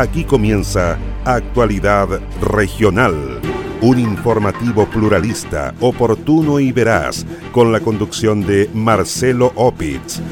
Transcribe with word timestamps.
Aquí 0.00 0.24
comienza 0.24 0.98
Actualidad 1.26 2.08
Regional, 2.40 3.38
un 3.82 3.98
informativo 3.98 4.86
pluralista, 4.86 5.74
oportuno 5.78 6.58
y 6.58 6.72
veraz, 6.72 7.26
con 7.52 7.70
la 7.70 7.80
conducción 7.80 8.40
de 8.46 8.70
Marcelo 8.72 9.52
Opitz. 9.56 10.22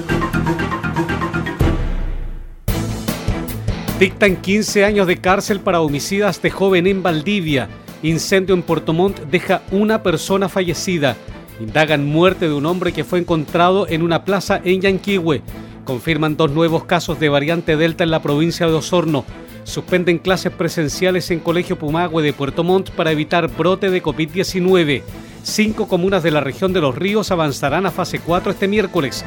Dictan 4.00 4.36
15 4.36 4.86
años 4.86 5.06
de 5.06 5.18
cárcel 5.18 5.60
para 5.60 5.82
homicidas 5.82 6.40
de 6.40 6.50
joven 6.50 6.86
en 6.86 7.02
Valdivia. 7.02 7.68
Incendio 8.02 8.54
en 8.54 8.62
Puerto 8.62 8.94
Montt 8.94 9.20
deja 9.30 9.60
una 9.70 10.02
persona 10.02 10.48
fallecida. 10.48 11.14
Indagan 11.60 12.06
muerte 12.06 12.48
de 12.48 12.54
un 12.54 12.64
hombre 12.64 12.94
que 12.94 13.04
fue 13.04 13.18
encontrado 13.18 13.86
en 13.86 14.00
una 14.00 14.24
plaza 14.24 14.62
en 14.64 14.80
Yanquihue. 14.80 15.42
Confirman 15.84 16.38
dos 16.38 16.52
nuevos 16.52 16.84
casos 16.84 17.20
de 17.20 17.28
variante 17.28 17.76
Delta 17.76 18.02
en 18.02 18.10
la 18.10 18.22
provincia 18.22 18.66
de 18.66 18.72
Osorno 18.72 19.26
suspenden 19.68 20.18
clases 20.18 20.52
presenciales 20.52 21.30
en 21.30 21.40
Colegio 21.40 21.78
Pumagüe 21.78 22.22
de 22.22 22.32
Puerto 22.32 22.64
Montt 22.64 22.90
para 22.90 23.12
evitar 23.12 23.48
brote 23.48 23.90
de 23.90 24.02
COVID-19. 24.02 25.02
Cinco 25.42 25.86
comunas 25.86 26.22
de 26.22 26.30
la 26.30 26.40
región 26.40 26.72
de 26.72 26.80
los 26.80 26.94
ríos 26.94 27.30
avanzarán 27.30 27.86
a 27.86 27.90
fase 27.90 28.18
4 28.18 28.52
este 28.52 28.66
miércoles. 28.66 29.24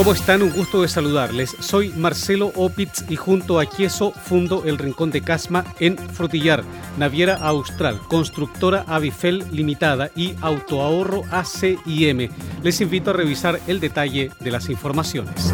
¿Cómo 0.00 0.14
están? 0.14 0.40
Un 0.40 0.50
gusto 0.52 0.80
de 0.80 0.88
saludarles. 0.88 1.54
Soy 1.60 1.90
Marcelo 1.90 2.52
Opitz 2.56 3.04
y 3.10 3.16
junto 3.16 3.60
a 3.60 3.66
Quieso 3.66 4.12
fundo 4.12 4.62
el 4.64 4.78
Rincón 4.78 5.10
de 5.10 5.20
Casma 5.20 5.66
en 5.78 5.98
Frutillar, 5.98 6.64
Naviera 6.96 7.34
Austral, 7.34 7.98
Constructora 8.08 8.86
Avifel 8.88 9.44
Limitada 9.52 10.10
y 10.16 10.34
Autoahorro 10.40 11.24
ACIM. 11.30 12.30
Les 12.62 12.80
invito 12.80 13.10
a 13.10 13.12
revisar 13.12 13.60
el 13.66 13.78
detalle 13.78 14.30
de 14.40 14.50
las 14.50 14.70
informaciones. 14.70 15.52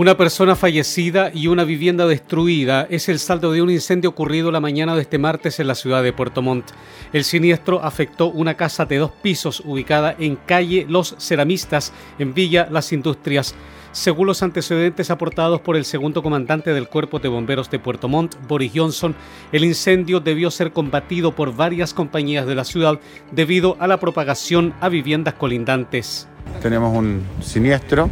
Una 0.00 0.16
persona 0.16 0.56
fallecida 0.56 1.30
y 1.34 1.48
una 1.48 1.62
vivienda 1.64 2.06
destruida 2.06 2.86
es 2.88 3.10
el 3.10 3.18
saldo 3.18 3.52
de 3.52 3.60
un 3.60 3.68
incendio 3.68 4.08
ocurrido 4.08 4.50
la 4.50 4.58
mañana 4.58 4.94
de 4.94 5.02
este 5.02 5.18
martes 5.18 5.60
en 5.60 5.66
la 5.66 5.74
ciudad 5.74 6.02
de 6.02 6.14
Puerto 6.14 6.40
Montt. 6.40 6.70
El 7.12 7.22
siniestro 7.22 7.84
afectó 7.84 8.28
una 8.28 8.54
casa 8.54 8.86
de 8.86 8.96
dos 8.96 9.10
pisos 9.10 9.60
ubicada 9.60 10.16
en 10.18 10.36
calle 10.36 10.86
Los 10.88 11.16
Ceramistas, 11.18 11.92
en 12.18 12.32
Villa 12.32 12.66
Las 12.70 12.94
Industrias. 12.94 13.54
Según 13.92 14.28
los 14.28 14.42
antecedentes 14.42 15.10
aportados 15.10 15.60
por 15.60 15.76
el 15.76 15.84
segundo 15.84 16.22
comandante 16.22 16.72
del 16.72 16.88
Cuerpo 16.88 17.18
de 17.18 17.28
Bomberos 17.28 17.70
de 17.70 17.78
Puerto 17.78 18.08
Montt, 18.08 18.36
Boris 18.48 18.72
Johnson, 18.74 19.14
el 19.52 19.64
incendio 19.64 20.18
debió 20.18 20.50
ser 20.50 20.72
combatido 20.72 21.34
por 21.34 21.54
varias 21.54 21.92
compañías 21.92 22.46
de 22.46 22.54
la 22.54 22.64
ciudad 22.64 22.98
debido 23.32 23.76
a 23.78 23.86
la 23.86 24.00
propagación 24.00 24.72
a 24.80 24.88
viviendas 24.88 25.34
colindantes. 25.34 26.26
Tenemos 26.62 26.96
un 26.96 27.22
siniestro 27.42 28.08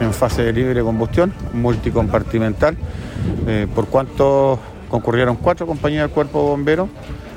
en 0.00 0.12
fase 0.14 0.42
de 0.42 0.52
libre 0.52 0.82
combustión, 0.82 1.32
multicompartimental, 1.52 2.76
eh, 3.46 3.66
por 3.74 3.86
cuanto 3.86 4.58
concurrieron 4.88 5.36
cuatro 5.36 5.66
compañías 5.66 6.02
del 6.04 6.10
cuerpo 6.10 6.42
bombero. 6.42 6.88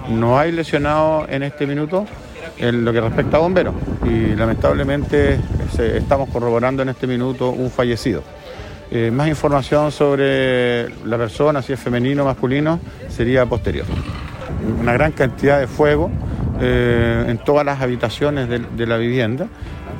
No 0.09 0.39
hay 0.39 0.51
lesionados 0.51 1.27
en 1.29 1.43
este 1.43 1.67
minuto 1.67 2.05
en 2.57 2.83
lo 2.83 2.93
que 2.93 3.01
respecta 3.01 3.37
a 3.37 3.39
bomberos 3.41 3.73
y 4.05 4.35
lamentablemente 4.35 5.39
estamos 5.77 6.29
corroborando 6.29 6.81
en 6.83 6.89
este 6.89 7.07
minuto 7.07 7.49
un 7.49 7.69
fallecido. 7.69 8.23
Eh, 8.91 9.11
más 9.11 9.27
información 9.27 9.91
sobre 9.91 10.89
la 11.05 11.17
persona, 11.17 11.61
si 11.61 11.73
es 11.73 11.79
femenino 11.79 12.23
o 12.23 12.25
masculino, 12.25 12.79
sería 13.09 13.45
posterior. 13.45 13.85
Una 14.79 14.93
gran 14.93 15.13
cantidad 15.13 15.59
de 15.59 15.67
fuego 15.67 16.11
eh, 16.61 17.25
en 17.27 17.37
todas 17.39 17.65
las 17.65 17.81
habitaciones 17.81 18.47
de 18.47 18.87
la 18.87 18.97
vivienda 18.97 19.47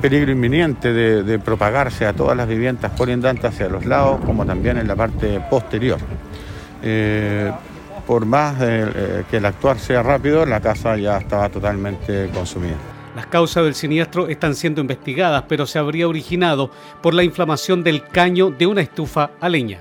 peligro 0.04 0.32
inminente 0.32 0.92
de, 0.92 1.38
propagarse 1.38 2.04
a 2.04 2.12
todas 2.12 2.36
las 2.36 2.46
viviendas 2.46 2.92
colindantes 2.92 3.46
hacia 3.46 3.70
los 3.70 3.86
lados, 3.86 4.20
como 4.26 4.44
también 4.44 4.76
en 4.76 4.86
la 4.86 4.94
parte 4.94 5.40
posterior. 5.48 5.98
Eh, 6.82 7.50
por 8.06 8.26
más 8.26 8.54
eh, 8.60 9.24
que 9.30 9.38
el 9.38 9.46
actuar 9.46 9.78
sea 9.78 10.02
rápido, 10.02 10.44
la 10.44 10.60
casa 10.60 10.98
ya 10.98 11.16
estaba 11.16 11.48
totalmente 11.48 12.28
consumida. 12.34 12.76
Las 13.16 13.28
causas 13.28 13.64
del 13.64 13.74
siniestro 13.74 14.28
están 14.28 14.54
siendo 14.54 14.82
investigadas, 14.82 15.44
pero 15.48 15.64
se 15.64 15.78
habría 15.78 16.06
originado 16.06 16.70
por 17.00 17.14
la 17.14 17.24
inflamación 17.24 17.82
del 17.82 18.06
caño 18.06 18.50
de 18.50 18.66
una 18.66 18.82
estufa 18.82 19.30
a 19.40 19.48
leña. 19.48 19.78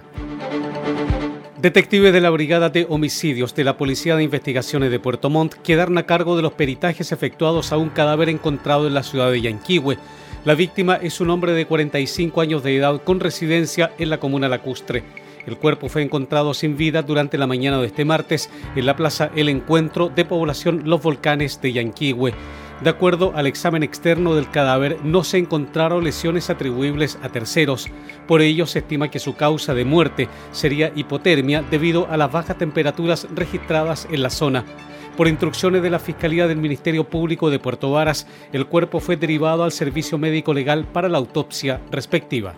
Detectives 1.63 2.12
de 2.12 2.19
la 2.19 2.29
Brigada 2.29 2.69
de 2.69 2.85
Homicidios 2.90 3.56
de 3.56 3.63
la 3.63 3.78
Policía 3.78 4.18
de 4.18 4.24
Investigaciones 4.24 4.91
de 4.91 5.00
Puerto 5.00 5.29
Montt 5.29 5.53
quedaron 5.53 5.97
a 5.97 6.06
cargo 6.06 6.35
de 6.35 6.41
los 6.41 6.51
peritajes 6.51 7.13
efectuados 7.13 7.72
a 7.72 7.78
un 7.78 7.88
cadáver 7.88 8.28
encontrado 8.28 8.85
en 8.85 8.94
la 8.94 9.01
ciudad 9.01 9.31
de 9.31 9.40
Yanquihue. 9.40 9.97
La 10.44 10.56
víctima 10.56 10.97
es 10.97 11.22
un 11.22 11.29
hombre 11.29 11.53
de 11.53 11.66
45 11.66 12.41
años 12.41 12.63
de 12.63 12.75
edad 12.75 13.02
con 13.02 13.22
residencia 13.22 13.94
en 13.97 14.09
la 14.09 14.19
comuna 14.19 14.50
lacustre. 14.50 15.06
El 15.47 15.56
cuerpo 15.56 15.88
fue 15.88 16.02
encontrado 16.02 16.53
sin 16.53 16.75
vida 16.75 17.02
durante 17.02 17.38
la 17.38 17.47
mañana 17.47 17.79
de 17.79 17.88
este 17.88 18.03
martes 18.03 18.50
en 18.75 18.85
la 18.85 18.97
plaza 18.97 19.31
El 19.34 19.47
Encuentro 19.47 20.09
de 20.09 20.25
población 20.25 20.81
Los 20.84 21.02
Volcanes 21.02 21.62
de 21.62 21.72
Yanquihue. 21.72 22.34
De 22.83 22.89
acuerdo 22.89 23.31
al 23.33 23.47
examen 23.47 23.81
externo 23.81 24.35
del 24.35 24.51
cadáver, 24.51 24.97
no 25.05 25.23
se 25.23 25.38
encontraron 25.38 26.03
lesiones 26.03 26.49
atribuibles 26.49 27.17
a 27.23 27.29
terceros. 27.29 27.88
Por 28.27 28.41
ello, 28.41 28.66
se 28.67 28.79
estima 28.79 29.09
que 29.09 29.19
su 29.19 29.35
causa 29.38 29.73
de 29.73 29.85
muerte 29.85 30.27
sería 30.51 30.91
hipotermia 30.93 31.63
debido 31.72 32.09
a 32.09 32.17
las 32.17 32.29
bajas 32.29 32.57
temperaturas 32.57 33.25
registradas 33.33 34.05
en 34.11 34.22
la 34.22 34.29
zona. 34.29 34.66
Por 35.16 35.29
instrucciones 35.29 35.81
de 35.81 35.91
la 35.91 35.99
Fiscalía 35.99 36.45
del 36.45 36.57
Ministerio 36.57 37.05
Público 37.05 37.49
de 37.49 37.59
Puerto 37.59 37.89
Varas, 37.89 38.27
el 38.51 38.66
cuerpo 38.66 38.99
fue 38.99 39.16
derivado 39.16 39.63
al 39.63 39.72
servicio 39.72 40.17
médico 40.17 40.53
legal 40.53 40.83
para 40.83 41.07
la 41.07 41.19
autopsia 41.19 41.79
respectiva. 41.89 42.53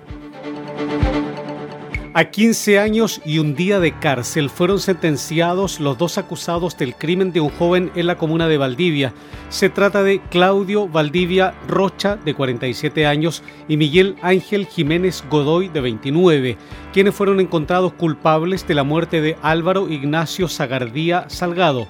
A 2.17 2.31
15 2.31 2.79
años 2.79 3.19
y 3.25 3.39
un 3.39 3.55
día 3.55 3.81
de 3.81 3.91
cárcel 3.91 4.49
fueron 4.49 4.79
sentenciados 4.79 5.81
los 5.81 5.97
dos 5.97 6.17
acusados 6.17 6.77
del 6.77 6.95
crimen 6.95 7.33
de 7.33 7.41
un 7.41 7.49
joven 7.49 7.91
en 7.93 8.07
la 8.07 8.17
comuna 8.17 8.47
de 8.47 8.57
Valdivia. 8.57 9.13
Se 9.49 9.69
trata 9.69 10.01
de 10.01 10.21
Claudio 10.29 10.87
Valdivia 10.87 11.53
Rocha, 11.67 12.15
de 12.15 12.33
47 12.33 13.05
años, 13.05 13.43
y 13.67 13.75
Miguel 13.75 14.15
Ángel 14.21 14.65
Jiménez 14.65 15.25
Godoy, 15.29 15.67
de 15.67 15.81
29, 15.81 16.57
quienes 16.93 17.13
fueron 17.13 17.41
encontrados 17.41 17.91
culpables 17.91 18.65
de 18.65 18.75
la 18.75 18.85
muerte 18.85 19.19
de 19.19 19.35
Álvaro 19.41 19.89
Ignacio 19.89 20.47
Zagardía 20.47 21.25
Salgado. 21.27 21.85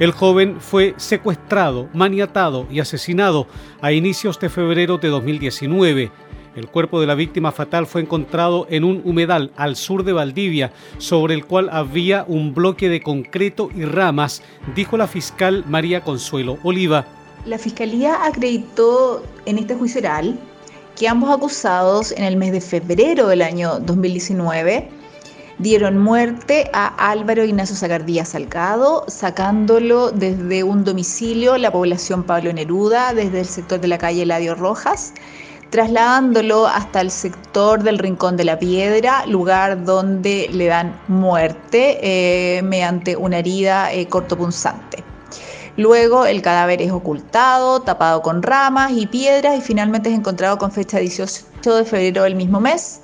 El 0.00 0.12
joven 0.12 0.56
fue 0.58 0.94
secuestrado, 0.96 1.90
maniatado 1.92 2.66
y 2.70 2.80
asesinado 2.80 3.46
a 3.82 3.92
inicios 3.92 4.40
de 4.40 4.48
febrero 4.48 4.96
de 4.96 5.08
2019. 5.08 6.10
El 6.56 6.68
cuerpo 6.68 7.02
de 7.02 7.06
la 7.06 7.14
víctima 7.14 7.52
fatal 7.52 7.86
fue 7.86 8.00
encontrado 8.00 8.66
en 8.70 8.82
un 8.82 9.02
humedal 9.04 9.52
al 9.56 9.76
sur 9.76 10.04
de 10.04 10.14
Valdivia, 10.14 10.72
sobre 10.96 11.34
el 11.34 11.44
cual 11.44 11.68
había 11.70 12.24
un 12.26 12.54
bloque 12.54 12.88
de 12.88 13.02
concreto 13.02 13.68
y 13.76 13.84
ramas, 13.84 14.40
dijo 14.74 14.96
la 14.96 15.06
fiscal 15.06 15.64
María 15.68 16.00
Consuelo 16.00 16.56
Oliva. 16.62 17.04
La 17.44 17.58
fiscalía 17.58 18.24
acreditó 18.24 19.22
en 19.44 19.58
este 19.58 19.74
juicio 19.74 20.00
que 20.98 21.06
ambos 21.06 21.28
acusados 21.28 22.10
en 22.12 22.24
el 22.24 22.38
mes 22.38 22.52
de 22.52 22.62
febrero 22.62 23.28
del 23.28 23.42
año 23.42 23.78
2019 23.78 24.88
dieron 25.58 25.98
muerte 25.98 26.70
a 26.72 27.10
Álvaro 27.10 27.44
Ignacio 27.44 27.76
Zagardía 27.76 28.24
Salgado, 28.24 29.04
sacándolo 29.08 30.10
desde 30.10 30.64
un 30.64 30.84
domicilio, 30.84 31.58
la 31.58 31.70
población 31.70 32.24
Pablo 32.24 32.50
Neruda, 32.52 33.12
desde 33.12 33.40
el 33.40 33.46
sector 33.46 33.78
de 33.78 33.88
la 33.88 33.98
calle 33.98 34.22
Eladio 34.22 34.54
Rojas, 34.54 35.12
trasladándolo 35.76 36.66
hasta 36.66 37.02
el 37.02 37.10
sector 37.10 37.82
del 37.82 37.98
Rincón 37.98 38.38
de 38.38 38.46
la 38.46 38.58
Piedra, 38.58 39.26
lugar 39.26 39.84
donde 39.84 40.48
le 40.50 40.68
dan 40.68 40.98
muerte 41.06 41.98
eh, 42.00 42.62
mediante 42.62 43.14
una 43.14 43.40
herida 43.40 43.92
eh, 43.92 44.08
cortopunzante. 44.08 45.04
Luego 45.76 46.24
el 46.24 46.40
cadáver 46.40 46.80
es 46.80 46.90
ocultado, 46.92 47.80
tapado 47.80 48.22
con 48.22 48.42
ramas 48.42 48.92
y 48.92 49.06
piedras 49.06 49.58
y 49.58 49.60
finalmente 49.60 50.08
es 50.08 50.16
encontrado 50.16 50.56
con 50.56 50.72
fecha 50.72 50.98
18 50.98 51.74
de 51.74 51.84
febrero 51.84 52.22
del 52.22 52.36
mismo 52.36 52.58
mes, 52.58 53.02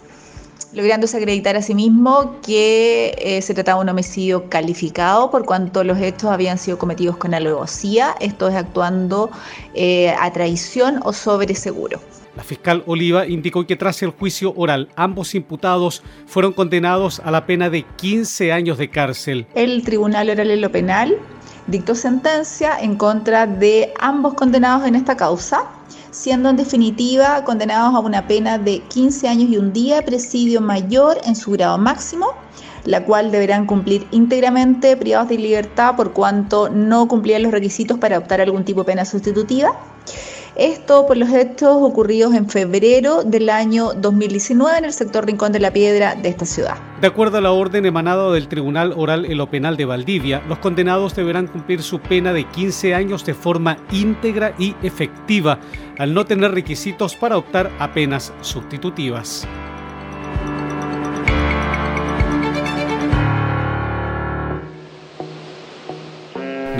lográndose 0.72 1.18
acreditar 1.18 1.56
a 1.56 1.60
sí 1.60 1.74
mismo 1.74 2.36
que 2.40 3.14
eh, 3.18 3.42
se 3.42 3.52
trataba 3.52 3.80
de 3.80 3.82
un 3.82 3.90
homicidio 3.90 4.48
calificado 4.48 5.30
por 5.30 5.44
cuanto 5.44 5.84
los 5.84 5.98
hechos 5.98 6.30
habían 6.30 6.56
sido 6.56 6.78
cometidos 6.78 7.18
con 7.18 7.34
alevosía, 7.34 8.14
esto 8.18 8.48
es 8.48 8.54
actuando 8.54 9.30
a 10.18 10.32
traición 10.32 11.00
o 11.04 11.12
sobre 11.12 11.54
seguro. 11.54 12.00
La 12.36 12.42
fiscal 12.42 12.82
Oliva 12.86 13.26
indicó 13.26 13.66
que 13.66 13.76
tras 13.76 14.02
el 14.02 14.10
juicio 14.10 14.54
oral, 14.56 14.88
ambos 14.96 15.34
imputados 15.34 16.02
fueron 16.26 16.54
condenados 16.54 17.20
a 17.20 17.30
la 17.30 17.44
pena 17.44 17.68
de 17.68 17.84
15 17.96 18.52
años 18.52 18.78
de 18.78 18.88
cárcel. 18.88 19.46
El 19.54 19.82
Tribunal 19.84 20.30
Oral 20.30 20.50
en 20.50 20.62
lo 20.62 20.72
Penal 20.72 21.18
dictó 21.66 21.94
sentencia 21.94 22.78
en 22.80 22.96
contra 22.96 23.46
de 23.46 23.92
ambos 24.00 24.32
condenados 24.34 24.86
en 24.86 24.94
esta 24.94 25.16
causa, 25.16 25.64
siendo 26.10 26.48
en 26.48 26.56
definitiva 26.56 27.44
condenados 27.44 27.94
a 27.94 28.00
una 28.00 28.26
pena 28.26 28.56
de 28.56 28.80
15 28.80 29.28
años 29.28 29.50
y 29.50 29.58
un 29.58 29.72
día 29.74 30.02
presidio 30.02 30.62
mayor 30.62 31.18
en 31.24 31.36
su 31.36 31.50
grado 31.52 31.76
máximo, 31.76 32.28
la 32.84 33.04
cual 33.04 33.30
deberán 33.30 33.66
cumplir 33.66 34.06
íntegramente 34.10 34.96
privados 34.96 35.28
de 35.28 35.36
libertad 35.36 35.96
por 35.96 36.12
cuanto 36.12 36.70
no 36.70 37.06
cumplían 37.08 37.42
los 37.42 37.52
requisitos 37.52 37.98
para 37.98 38.18
optar 38.18 38.40
algún 38.40 38.64
tipo 38.64 38.80
de 38.80 38.86
pena 38.86 39.04
sustitutiva. 39.04 39.78
Esto 40.56 41.06
por 41.06 41.16
los 41.16 41.30
hechos 41.30 41.78
ocurridos 41.80 42.34
en 42.34 42.46
febrero 42.46 43.22
del 43.24 43.48
año 43.48 43.94
2019 43.94 44.78
en 44.78 44.84
el 44.84 44.92
sector 44.92 45.24
Rincón 45.24 45.50
de 45.52 45.60
la 45.60 45.72
Piedra 45.72 46.14
de 46.14 46.28
esta 46.28 46.44
ciudad. 46.44 46.76
De 47.00 47.06
acuerdo 47.06 47.38
a 47.38 47.40
la 47.40 47.52
orden 47.52 47.86
emanada 47.86 48.30
del 48.32 48.48
Tribunal 48.48 48.92
Oral 48.94 49.24
en 49.24 49.38
lo 49.38 49.48
Penal 49.48 49.78
de 49.78 49.86
Valdivia, 49.86 50.42
los 50.48 50.58
condenados 50.58 51.16
deberán 51.16 51.46
cumplir 51.46 51.82
su 51.82 52.00
pena 52.00 52.34
de 52.34 52.44
15 52.44 52.94
años 52.94 53.24
de 53.24 53.32
forma 53.32 53.78
íntegra 53.90 54.54
y 54.58 54.76
efectiva, 54.82 55.58
al 55.98 56.12
no 56.12 56.26
tener 56.26 56.52
requisitos 56.52 57.16
para 57.16 57.38
optar 57.38 57.70
a 57.78 57.92
penas 57.94 58.34
sustitutivas. 58.42 59.48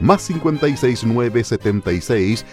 más 0.00 0.26
569 0.26 1.44
76 1.44 2.44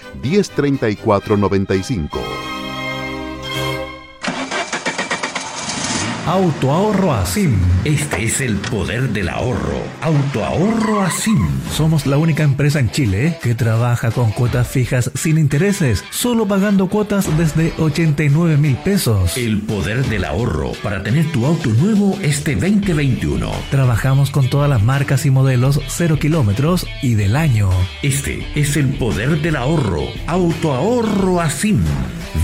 Autoahorro 6.28 7.14
Asim. 7.14 7.58
Este 7.84 8.26
es 8.26 8.42
el 8.42 8.56
poder 8.58 9.10
del 9.10 9.28
ahorro. 9.28 9.82
Autoahorro 10.02 11.02
Asim. 11.02 11.48
Somos 11.72 12.06
la 12.06 12.20
única 12.20 12.44
empresa 12.44 12.80
en 12.80 12.92
Chile 12.92 13.40
que 13.42 13.56
trabaja 13.56 14.12
con 14.12 14.32
cuotas 14.32 14.68
fijas 14.68 15.10
sin 15.16 15.40
intereses, 15.40 16.04
solo 16.12 16.48
pagando 16.48 16.90
cuotas 16.90 17.36
desde 17.40 17.74
89 17.80 18.58
mil 18.58 18.76
pesos. 18.78 19.36
El 19.36 19.62
poder 19.62 20.06
del 20.06 20.26
ahorro 20.26 20.74
para 20.84 21.02
tener 21.02 21.26
tu 21.32 21.48
auto 21.48 21.70
nuevo 21.72 22.16
este 22.22 22.54
2021. 22.54 23.52
Trabajamos 23.72 24.30
con 24.30 24.48
todas 24.48 24.70
las 24.70 24.84
marcas 24.84 25.26
y 25.26 25.32
modelos 25.32 25.82
0 25.88 26.20
kilómetros 26.20 26.86
y 27.02 27.16
del 27.16 27.36
año. 27.36 27.72
Este 28.04 28.46
es 28.54 28.78
el 28.78 28.90
poder 28.90 29.42
del 29.42 29.56
ahorro. 29.56 30.04
Autoahorro 30.28 31.42
Asim. 31.42 31.84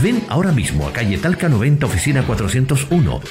Ven 0.01 0.23
ahora 0.29 0.51
mismo 0.51 0.87
a 0.87 0.91
calle 0.93 1.17
Talca 1.17 1.47
90, 1.47 1.85
oficina 1.85 2.23
401 2.25 3.21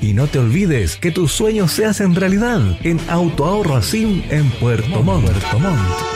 y 0.00 0.12
no 0.12 0.26
te 0.26 0.38
olvides 0.38 0.96
que 0.96 1.10
tus 1.10 1.32
sueños 1.32 1.72
se 1.72 1.86
hacen 1.86 2.14
realidad 2.14 2.60
en 2.82 2.98
Autoahorro 3.08 3.76
en 4.30 4.50
Puerto 4.50 5.02
Montt. 5.02 5.26
Puerto 5.26 5.58
Montt. 5.58 6.15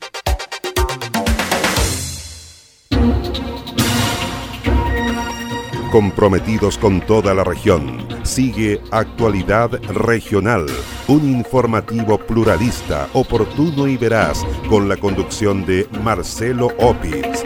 Comprometidos 5.91 6.77
con 6.77 7.01
toda 7.01 7.33
la 7.33 7.43
región. 7.43 8.07
Sigue 8.23 8.81
Actualidad 8.91 9.71
Regional, 9.89 10.65
un 11.07 11.29
informativo 11.29 12.17
pluralista, 12.17 13.09
oportuno 13.13 13.87
y 13.87 13.97
veraz, 13.97 14.43
con 14.69 14.87
la 14.87 14.95
conducción 14.95 15.65
de 15.65 15.87
Marcelo 16.01 16.69
Opitz. 16.79 17.43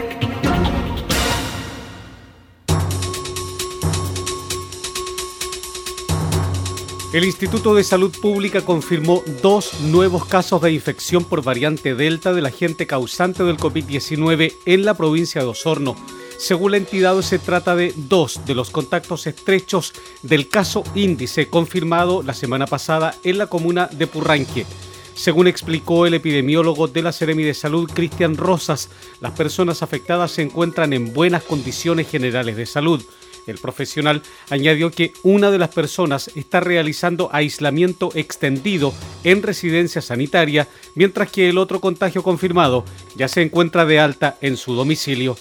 El 7.12 7.24
Instituto 7.24 7.74
de 7.74 7.82
Salud 7.82 8.14
Pública 8.20 8.60
confirmó 8.60 9.22
dos 9.42 9.80
nuevos 9.80 10.26
casos 10.26 10.60
de 10.62 10.70
infección 10.70 11.24
por 11.24 11.42
variante 11.42 11.94
Delta 11.94 12.32
del 12.32 12.46
agente 12.46 12.86
causante 12.86 13.42
del 13.42 13.56
COVID-19 13.56 14.52
en 14.66 14.84
la 14.84 14.94
provincia 14.94 15.40
de 15.40 15.48
Osorno. 15.48 15.96
Según 16.38 16.72
la 16.72 16.76
entidad, 16.76 17.20
se 17.22 17.38
trata 17.38 17.74
de 17.74 17.92
dos 17.96 18.40
de 18.44 18.54
los 18.54 18.70
contactos 18.70 19.26
estrechos 19.26 19.94
del 20.22 20.48
caso 20.48 20.84
índice 20.94 21.48
confirmado 21.48 22.22
la 22.22 22.34
semana 22.34 22.66
pasada 22.66 23.14
en 23.24 23.38
la 23.38 23.46
comuna 23.46 23.88
de 23.90 24.06
Purranque. 24.06 24.66
Según 25.14 25.46
explicó 25.46 26.04
el 26.04 26.12
epidemiólogo 26.12 26.88
de 26.88 27.02
la 27.02 27.10
Seremi 27.10 27.42
de 27.42 27.54
Salud, 27.54 27.90
Cristian 27.92 28.36
Rosas, 28.36 28.90
las 29.20 29.32
personas 29.32 29.82
afectadas 29.82 30.30
se 30.32 30.42
encuentran 30.42 30.92
en 30.92 31.14
buenas 31.14 31.42
condiciones 31.42 32.10
generales 32.10 32.56
de 32.56 32.66
salud. 32.66 33.02
El 33.46 33.58
profesional 33.58 34.22
añadió 34.50 34.90
que 34.90 35.12
una 35.22 35.50
de 35.50 35.58
las 35.58 35.68
personas 35.68 36.30
está 36.34 36.60
realizando 36.60 37.30
aislamiento 37.32 38.10
extendido 38.14 38.92
en 39.22 39.42
residencia 39.42 40.02
sanitaria, 40.02 40.66
mientras 40.94 41.30
que 41.30 41.48
el 41.48 41.58
otro 41.58 41.80
contagio 41.80 42.22
confirmado 42.22 42.84
ya 43.14 43.28
se 43.28 43.42
encuentra 43.42 43.86
de 43.86 44.00
alta 44.00 44.36
en 44.40 44.56
su 44.56 44.74
domicilio. 44.74 45.36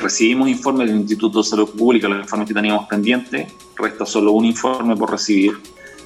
recibimos 0.00 0.48
informes 0.48 0.88
del 0.88 0.98
Instituto 0.98 1.42
de 1.42 1.48
Salud 1.48 1.70
Pública, 1.70 2.08
los 2.08 2.22
informes 2.22 2.48
que 2.48 2.54
teníamos 2.54 2.88
pendientes, 2.88 3.52
resta 3.76 4.04
solo 4.04 4.32
un 4.32 4.44
informe 4.44 4.96
por 4.96 5.10
recibir. 5.10 5.52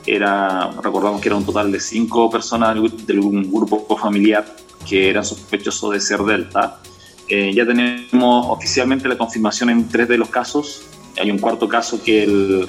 Era, 0.05 0.71
recordamos 0.83 1.21
que 1.21 1.29
era 1.29 1.37
un 1.37 1.47
total 1.47 1.71
de 1.71 1.79
cinco 1.79 2.29
personas 2.29 2.75
de 2.75 3.19
un 3.21 3.51
grupo 3.51 3.97
familiar 3.97 4.45
que 4.87 5.09
eran 5.09 5.25
sospechosos 5.25 5.93
de 5.93 6.01
ser 6.01 6.21
Delta. 6.21 6.81
Eh, 7.29 7.53
ya 7.55 7.65
tenemos 7.65 8.47
oficialmente 8.49 9.09
la 9.09 9.17
confirmación 9.17 9.71
en 9.71 9.89
tres 9.89 10.09
de 10.09 10.19
los 10.19 10.29
casos 10.29 10.83
hay 11.16 11.31
un 11.31 11.38
cuarto 11.38 11.69
caso 11.69 12.02
que 12.02 12.25
el, 12.25 12.69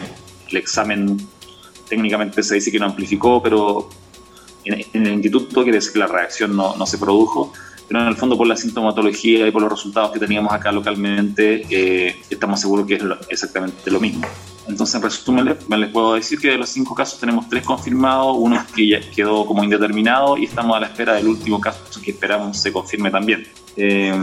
examen 0.51 1.17
técnicamente 1.89 2.43
se 2.43 2.55
dice 2.55 2.71
que 2.71 2.77
no 2.77 2.85
amplificó, 2.85 3.41
pero 3.41 3.89
en, 4.65 4.85
el 4.93 5.13
instituto 5.13 5.63
quiere 5.63 5.79
decir 5.79 5.93
que 5.93 5.99
la 5.99 6.05
reacción 6.05 6.55
no, 6.55 6.75
no, 6.75 6.85
se 6.85 6.99
produjo, 6.99 7.51
pero 7.87 8.01
en 8.01 8.07
el 8.07 8.15
fondo 8.15 8.37
por 8.37 8.45
la 8.45 8.55
sintomatología 8.55 9.47
y 9.47 9.51
por 9.51 9.63
los 9.63 9.71
resultados 9.71 10.11
que 10.11 10.19
teníamos 10.19 10.53
acá 10.53 10.71
localmente, 10.71 11.65
eh, 11.71 12.15
estamos 12.29 12.59
seguros 12.61 12.85
que 12.85 12.95
es 12.95 13.03
exactamente 13.29 13.89
lo 13.89 13.99
mismo. 13.99 14.27
Entonces, 14.67 14.95
en 14.95 15.01
resumen, 15.01 15.45
les 15.45 15.89
puedo 15.89 16.13
decir 16.13 16.39
que 16.39 16.49
de 16.49 16.57
los 16.57 16.69
cinco 16.69 16.95
casos 16.95 17.19
tenemos 17.19 17.49
tres 17.49 17.65
confirmados, 17.65 18.35
uno 18.37 18.63
que 18.73 18.87
ya 18.87 18.99
quedó 19.13 19.45
como 19.45 19.63
indeterminado 19.63 20.37
y 20.37 20.45
estamos 20.45 20.77
a 20.77 20.79
la 20.79 20.87
espera 20.87 21.13
del 21.13 21.27
último 21.27 21.59
caso 21.59 21.79
que 22.01 22.11
esperamos 22.11 22.57
se 22.57 22.71
confirme 22.71 23.11
también. 23.11 23.45
Eh, 23.75 24.13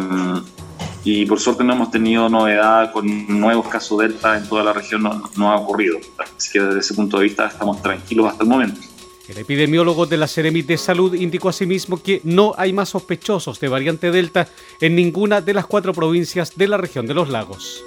y 1.04 1.25
por 1.26 1.40
suerte 1.40 1.64
no 1.64 1.73
hemos 1.73 1.90
tenido 1.90 2.28
novedad 2.28 2.92
con 2.92 3.40
nuevos 3.40 3.69
casos 3.69 3.99
Delta 3.99 4.37
en 4.37 4.49
toda 4.49 4.62
la 4.62 4.73
región, 4.73 5.02
no, 5.37 5.50
ha 5.50 5.57
ocurrido. 5.57 5.99
Así 6.37 6.52
que 6.52 6.61
desde 6.61 6.80
ese 6.80 6.95
punto 6.95 7.19
de 7.19 7.25
vista 7.25 7.47
estamos 7.47 7.80
tranquilos 7.83 8.26
hasta 8.26 8.45
el 8.45 8.49
momento. 8.49 8.80
El 9.28 9.38
epidemiólogo 9.38 10.07
de 10.07 10.16
la 10.16 10.26
Seremi 10.26 10.62
de 10.62 10.76
Salud 10.76 11.14
indicó 11.14 11.49
asimismo 11.49 12.02
que 12.02 12.21
no 12.25 12.52
hay 12.59 12.73
más 12.73 12.88
sospechosos 12.88 13.61
de 13.61 13.69
variante 13.69 14.11
Delta 14.11 14.49
en 14.80 14.97
ninguna 14.97 15.40
de 15.40 15.54
las 15.54 15.66
cuatro 15.66 15.92
provincias 15.92 16.57
de 16.57 16.66
la 16.66 16.76
región 16.76 17.07
de 17.07 17.14
los 17.14 17.28
lagos. 17.28 17.85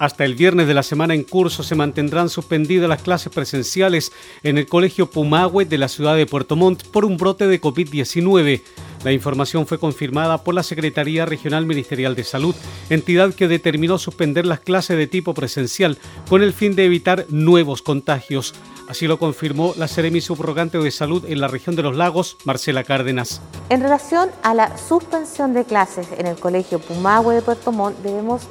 Hasta 0.00 0.24
el 0.24 0.34
viernes 0.34 0.66
de 0.66 0.74
la 0.74 0.82
semana 0.82 1.14
en 1.14 1.22
curso 1.22 1.62
se 1.62 1.76
mantendrán 1.76 2.28
suspendidas 2.28 2.88
las 2.88 3.00
clases 3.00 3.32
presenciales 3.32 4.12
en 4.42 4.58
el 4.58 4.66
Colegio 4.66 5.08
Pumahue 5.08 5.66
de 5.66 5.78
la 5.78 5.88
ciudad 5.88 6.16
de 6.16 6.26
Puerto 6.26 6.56
Montt 6.56 6.82
por 6.88 7.04
un 7.04 7.16
brote 7.16 7.46
de 7.46 7.60
COVID-19. 7.60 8.60
La 9.04 9.12
información 9.12 9.66
fue 9.66 9.78
confirmada 9.78 10.42
por 10.42 10.54
la 10.54 10.62
Secretaría 10.62 11.26
Regional 11.26 11.66
Ministerial 11.66 12.16
de 12.16 12.24
Salud, 12.24 12.54
entidad 12.88 13.34
que 13.34 13.48
determinó 13.48 13.98
suspender 13.98 14.46
las 14.46 14.60
clases 14.60 14.96
de 14.96 15.06
tipo 15.06 15.34
presencial 15.34 15.98
con 16.28 16.42
el 16.42 16.54
fin 16.54 16.74
de 16.74 16.86
evitar 16.86 17.26
nuevos 17.28 17.82
contagios. 17.82 18.54
Así 18.88 19.06
lo 19.06 19.18
confirmó 19.18 19.74
la 19.76 19.88
Seremi 19.88 20.22
Subrogante 20.22 20.78
de 20.78 20.90
Salud 20.90 21.24
en 21.26 21.40
la 21.40 21.48
región 21.48 21.76
de 21.76 21.82
los 21.82 21.96
lagos, 21.96 22.38
Marcela 22.44 22.82
Cárdenas. 22.82 23.42
En 23.68 23.82
relación 23.82 24.30
a 24.42 24.54
la 24.54 24.76
suspensión 24.78 25.52
de 25.52 25.64
clases 25.64 26.08
en 26.16 26.26
el 26.26 26.36
Colegio 26.36 26.78
Pumahue 26.78 27.34
de 27.34 27.42
Puerto 27.42 27.72
Montt, 27.72 27.98
debemos 27.98 28.42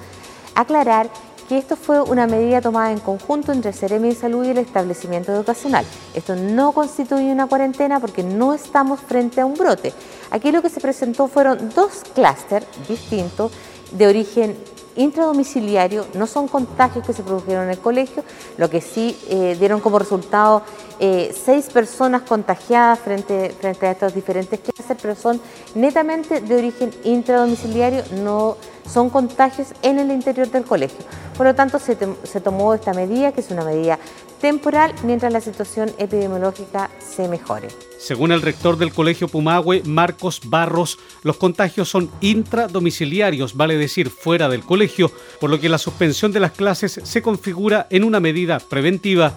aclarar 0.54 1.10
que 1.44 1.58
esto 1.58 1.76
fue 1.76 2.02
una 2.02 2.28
medida 2.28 2.62
tomada 2.62 2.92
en 2.92 3.00
conjunto 3.00 3.52
entre 3.52 3.74
Ceremi 3.74 4.10
de 4.10 4.16
Salud 4.16 4.46
y 4.46 4.50
el 4.50 4.58
establecimiento 4.58 5.32
educacional. 5.32 5.86
Esto 6.14 6.36
no 6.36 6.72
constituye 6.72 7.32
una 7.32 7.48
cuarentena 7.48 8.00
porque 8.00 8.24
no 8.24 8.54
estamos 8.54 9.00
frente 9.00 9.42
a 9.42 9.46
un 9.46 9.56
brote. 9.56 9.94
Aquí 10.32 10.52
lo 10.52 10.62
que 10.62 10.70
se 10.70 10.80
presentó 10.80 11.28
fueron 11.28 11.70
dos 11.76 12.04
clústeres 12.14 12.68
distintos 12.88 13.52
de 13.92 14.08
origen 14.08 14.56
intradomiciliario, 14.96 16.06
no 16.14 16.28
son 16.28 16.48
contagios 16.48 17.06
que 17.06 17.14
se 17.14 17.24
produjeron 17.24 17.66
en 17.66 17.72
el 17.72 17.80
colegio, 17.80 18.24
lo 18.58 18.70
que 18.70 18.82
sí 18.82 19.18
eh, 19.30 19.56
dieron 19.60 19.80
como 19.80 20.00
resultado 20.00 20.62
eh, 21.00 21.36
seis 21.44 21.66
personas 21.68 22.22
contagiadas 22.24 23.00
frente, 23.00 23.50
frente 23.60 23.88
a 23.88 23.92
estos 23.92 24.14
diferentes 24.14 24.60
clases, 24.60 24.98
pero 25.02 25.16
son 25.16 25.42
netamente 25.76 26.42
de 26.42 26.56
origen 26.56 26.92
intradomiciliario, 27.04 28.04
no 28.24 28.58
son 28.88 29.10
contagios 29.10 29.70
en 29.82 30.00
el 30.00 30.12
interior 30.12 30.50
del 30.50 30.64
colegio. 30.64 31.06
Por 31.38 31.48
lo 31.48 31.56
tanto, 31.56 31.80
se, 31.80 31.98
se 32.24 32.42
tomó 32.42 32.74
esta 32.74 32.94
medida, 32.94 33.32
que 33.32 33.42
es 33.42 33.50
una 33.52 33.66
medida 33.66 33.98
temporal, 34.40 34.94
mientras 35.04 35.32
la 35.32 35.42
situación 35.42 35.92
epidemiológica 35.98 36.90
se 37.00 37.28
mejore. 37.28 37.70
Según 37.98 38.32
el 38.32 38.42
rector 38.42 38.78
del 38.78 38.94
Colegio 38.94 39.28
Pumahue, 39.28 39.84
Marcos 39.86 40.42
Barros, 40.46 41.00
los 41.24 41.38
contagios 41.38 41.90
son 41.90 42.10
intradomiciliarios, 42.22 43.56
vale 43.56 43.78
decir, 43.78 44.10
fuera 44.10 44.50
del 44.50 44.64
colegio, 44.64 45.12
por 45.40 45.50
lo 45.50 45.60
que 45.60 45.70
la 45.70 45.78
suspensión 45.78 46.32
de 46.34 46.42
las 46.42 46.52
clases 46.52 47.00
se 47.02 47.22
configura 47.22 47.88
en 47.90 48.04
una 48.04 48.20
medida 48.20 48.60
preventiva 48.60 49.34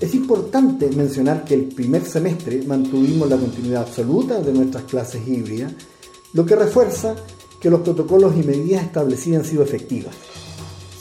es 0.00 0.14
importante 0.14 0.88
mencionar 0.96 1.44
que 1.44 1.54
el 1.54 1.64
primer 1.66 2.04
semestre 2.06 2.62
mantuvimos 2.66 3.28
la 3.28 3.36
continuidad 3.36 3.82
absoluta 3.82 4.40
de 4.40 4.52
nuestras 4.52 4.84
clases 4.84 5.28
híbridas, 5.28 5.74
lo 6.32 6.46
que 6.46 6.56
refuerza 6.56 7.14
que 7.60 7.70
los 7.70 7.80
protocolos 7.80 8.34
y 8.36 8.42
medidas 8.42 8.84
establecidas 8.84 9.40
han 9.40 9.50
sido 9.50 9.62
efectivas. 9.62 10.14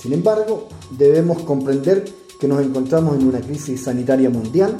Sin 0.01 0.13
embargo, 0.13 0.67
debemos 0.91 1.41
comprender 1.43 2.05
que 2.39 2.47
nos 2.47 2.63
encontramos 2.63 3.17
en 3.17 3.27
una 3.27 3.41
crisis 3.41 3.83
sanitaria 3.83 4.29
mundial, 4.29 4.77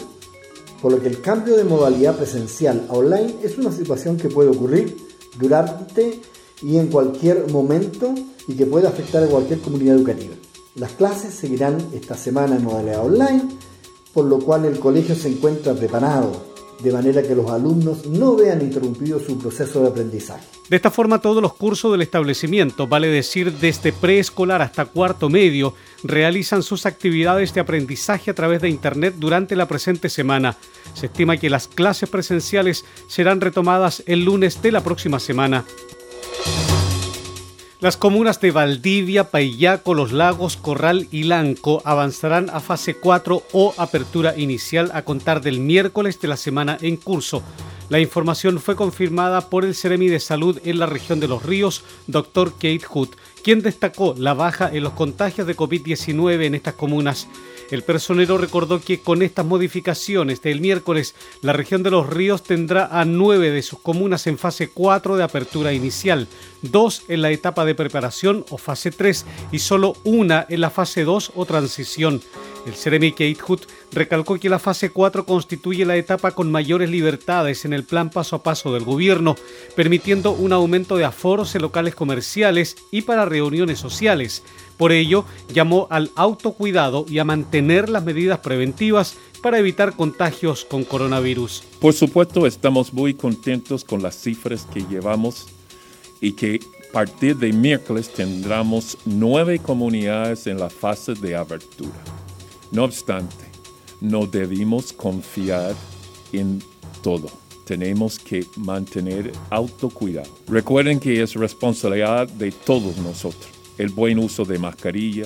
por 0.81 0.91
lo 0.91 1.01
que 1.01 1.09
el 1.09 1.21
cambio 1.21 1.57
de 1.57 1.63
modalidad 1.63 2.15
presencial 2.15 2.85
a 2.89 2.93
online 2.93 3.35
es 3.43 3.57
una 3.57 3.71
situación 3.71 4.17
que 4.17 4.29
puede 4.29 4.49
ocurrir 4.49 4.95
durante 5.37 6.21
y 6.61 6.77
en 6.77 6.87
cualquier 6.87 7.51
momento 7.51 8.13
y 8.47 8.53
que 8.53 8.65
puede 8.65 8.87
afectar 8.87 9.23
a 9.23 9.27
cualquier 9.27 9.59
comunidad 9.59 9.95
educativa. 9.95 10.35
Las 10.75 10.91
clases 10.91 11.33
seguirán 11.33 11.77
esta 11.93 12.15
semana 12.15 12.55
en 12.55 12.63
modalidad 12.63 13.05
online, 13.05 13.43
por 14.13 14.25
lo 14.25 14.39
cual 14.39 14.65
el 14.65 14.79
colegio 14.79 15.15
se 15.15 15.29
encuentra 15.29 15.73
preparado 15.73 16.48
de 16.79 16.91
manera 16.91 17.21
que 17.21 17.35
los 17.35 17.49
alumnos 17.49 18.05
no 18.05 18.35
vean 18.35 18.61
interrumpido 18.61 19.19
su 19.19 19.37
proceso 19.37 19.81
de 19.81 19.89
aprendizaje. 19.89 20.45
De 20.69 20.75
esta 20.75 20.91
forma, 20.91 21.19
todos 21.19 21.41
los 21.41 21.53
cursos 21.53 21.91
del 21.91 22.01
establecimiento, 22.01 22.87
vale 22.87 23.07
decir 23.07 23.51
desde 23.53 23.91
preescolar 23.91 24.61
hasta 24.61 24.85
cuarto 24.85 25.29
medio, 25.29 25.73
realizan 26.03 26.63
sus 26.63 26.85
actividades 26.85 27.53
de 27.53 27.61
aprendizaje 27.61 28.31
a 28.31 28.35
través 28.35 28.61
de 28.61 28.69
Internet 28.69 29.15
durante 29.17 29.55
la 29.55 29.67
presente 29.67 30.09
semana. 30.09 30.57
Se 30.93 31.07
estima 31.07 31.37
que 31.37 31.49
las 31.49 31.67
clases 31.67 32.09
presenciales 32.09 32.85
serán 33.07 33.41
retomadas 33.41 34.03
el 34.05 34.25
lunes 34.25 34.61
de 34.61 34.71
la 34.71 34.83
próxima 34.83 35.19
semana. 35.19 35.65
Las 37.81 37.95
comunas 37.95 38.41
de 38.41 38.51
Valdivia, 38.51 39.31
Paillaco, 39.31 39.93
Los 39.93 40.11
Lagos, 40.11 40.57
Corral 40.57 41.07
y 41.11 41.23
Lanco 41.23 41.81
avanzarán 41.85 42.49
a 42.49 42.59
fase 42.59 42.95
4 42.95 43.41
o 43.53 43.73
apertura 43.77 44.37
inicial 44.37 44.91
a 44.93 45.03
contar 45.03 45.39
del 45.39 45.61
miércoles 45.61 46.19
de 46.19 46.27
la 46.27 46.35
semana 46.35 46.77
en 46.81 46.97
curso. 46.97 47.41
La 47.87 48.01
información 48.01 48.59
fue 48.59 48.75
confirmada 48.75 49.49
por 49.49 49.63
el 49.63 49.75
Ceremi 49.75 50.09
de 50.09 50.19
Salud 50.19 50.59
en 50.65 50.77
la 50.77 50.87
región 50.87 51.21
de 51.21 51.29
Los 51.29 51.43
Ríos, 51.43 51.85
Dr. 52.07 52.51
Kate 52.51 52.83
Hood, 52.83 53.11
quien 53.45 53.61
destacó 53.61 54.13
la 54.17 54.33
baja 54.33 54.69
en 54.73 54.83
los 54.83 54.91
contagios 54.91 55.47
de 55.47 55.55
COVID-19 55.55 56.47
en 56.47 56.55
estas 56.55 56.73
comunas. 56.73 57.29
El 57.71 57.83
personero 57.83 58.37
recordó 58.37 58.81
que 58.81 58.99
con 58.99 59.21
estas 59.21 59.45
modificaciones 59.45 60.41
del 60.41 60.59
miércoles, 60.59 61.13
la 61.41 61.53
región 61.53 61.83
de 61.83 61.91
los 61.91 62.09
ríos 62.09 62.43
tendrá 62.43 62.87
a 62.87 63.05
nueve 63.05 63.51
de 63.51 63.61
sus 63.61 63.79
comunas 63.79 64.25
en 64.25 64.39
fase 64.39 64.69
4 64.69 65.17
de 65.17 65.23
apertura 65.23 65.71
inicial, 65.73 66.27
dos 66.63 67.03
en 67.09 67.21
la 67.21 67.31
etapa 67.31 67.65
de 67.65 67.75
preparación 67.75 68.43
o 68.49 68.57
fase 68.57 68.89
3 68.91 69.25
y 69.51 69.59
solo 69.59 69.95
una 70.03 70.45
en 70.49 70.61
la 70.61 70.71
fase 70.71 71.03
2 71.03 71.33
o 71.35 71.45
transición. 71.45 72.21
El 72.65 72.73
Ceremi 72.73 73.13
Hood 73.39 73.61
recalcó 73.91 74.37
que 74.37 74.49
la 74.49 74.59
fase 74.59 74.89
4 74.89 75.25
constituye 75.25 75.85
la 75.85 75.95
etapa 75.95 76.31
con 76.31 76.51
mayores 76.51 76.89
libertades 76.89 77.65
en 77.65 77.73
el 77.73 77.83
plan 77.83 78.09
paso 78.09 78.35
a 78.35 78.43
paso 78.43 78.73
del 78.73 78.83
gobierno, 78.83 79.35
permitiendo 79.75 80.31
un 80.31 80.53
aumento 80.53 80.97
de 80.97 81.05
aforos 81.05 81.55
en 81.55 81.61
locales 81.61 81.95
comerciales 81.95 82.75
y 82.91 83.03
para 83.03 83.25
reuniones 83.25 83.79
sociales. 83.79 84.43
Por 84.79 84.93
ello, 84.93 85.25
llamó 85.53 85.87
al 85.89 86.09
autocuidado 86.15 87.05
y 87.09 87.19
a 87.19 87.25
mantener 87.25 87.89
las 87.89 88.05
medidas 88.05 88.39
preventivas 88.39 89.17
para 89.43 89.59
evitar 89.59 89.93
contagios 89.93 90.63
con 90.63 90.85
coronavirus. 90.85 91.65
Por 91.81 91.93
supuesto, 91.93 92.47
estamos 92.47 92.93
muy 92.93 93.13
contentos 93.13 93.83
con 93.83 94.01
las 94.01 94.15
cifras 94.15 94.65
que 94.73 94.85
llevamos 94.89 95.47
y 96.21 96.31
que 96.31 96.61
a 96.89 96.93
partir 96.93 97.35
de 97.35 97.51
miércoles 97.51 98.13
tendremos 98.13 98.97
nueve 99.03 99.59
comunidades 99.59 100.47
en 100.47 100.57
la 100.57 100.69
fase 100.69 101.13
de 101.13 101.35
abertura. 101.35 101.99
No 102.71 102.85
obstante, 102.85 103.51
no 103.99 104.27
debemos 104.27 104.93
confiar 104.93 105.75
en 106.31 106.63
todo. 107.03 107.29
Tenemos 107.65 108.17
que 108.17 108.45
mantener 108.55 109.33
autocuidado. 109.49 110.31
Recuerden 110.47 111.01
que 111.01 111.21
es 111.21 111.33
responsabilidad 111.33 112.29
de 112.29 112.53
todos 112.53 112.95
nosotros 112.99 113.58
el 113.79 113.89
buen 113.89 114.19
uso 114.19 114.43
de 114.43 114.59
mascarilla, 114.59 115.25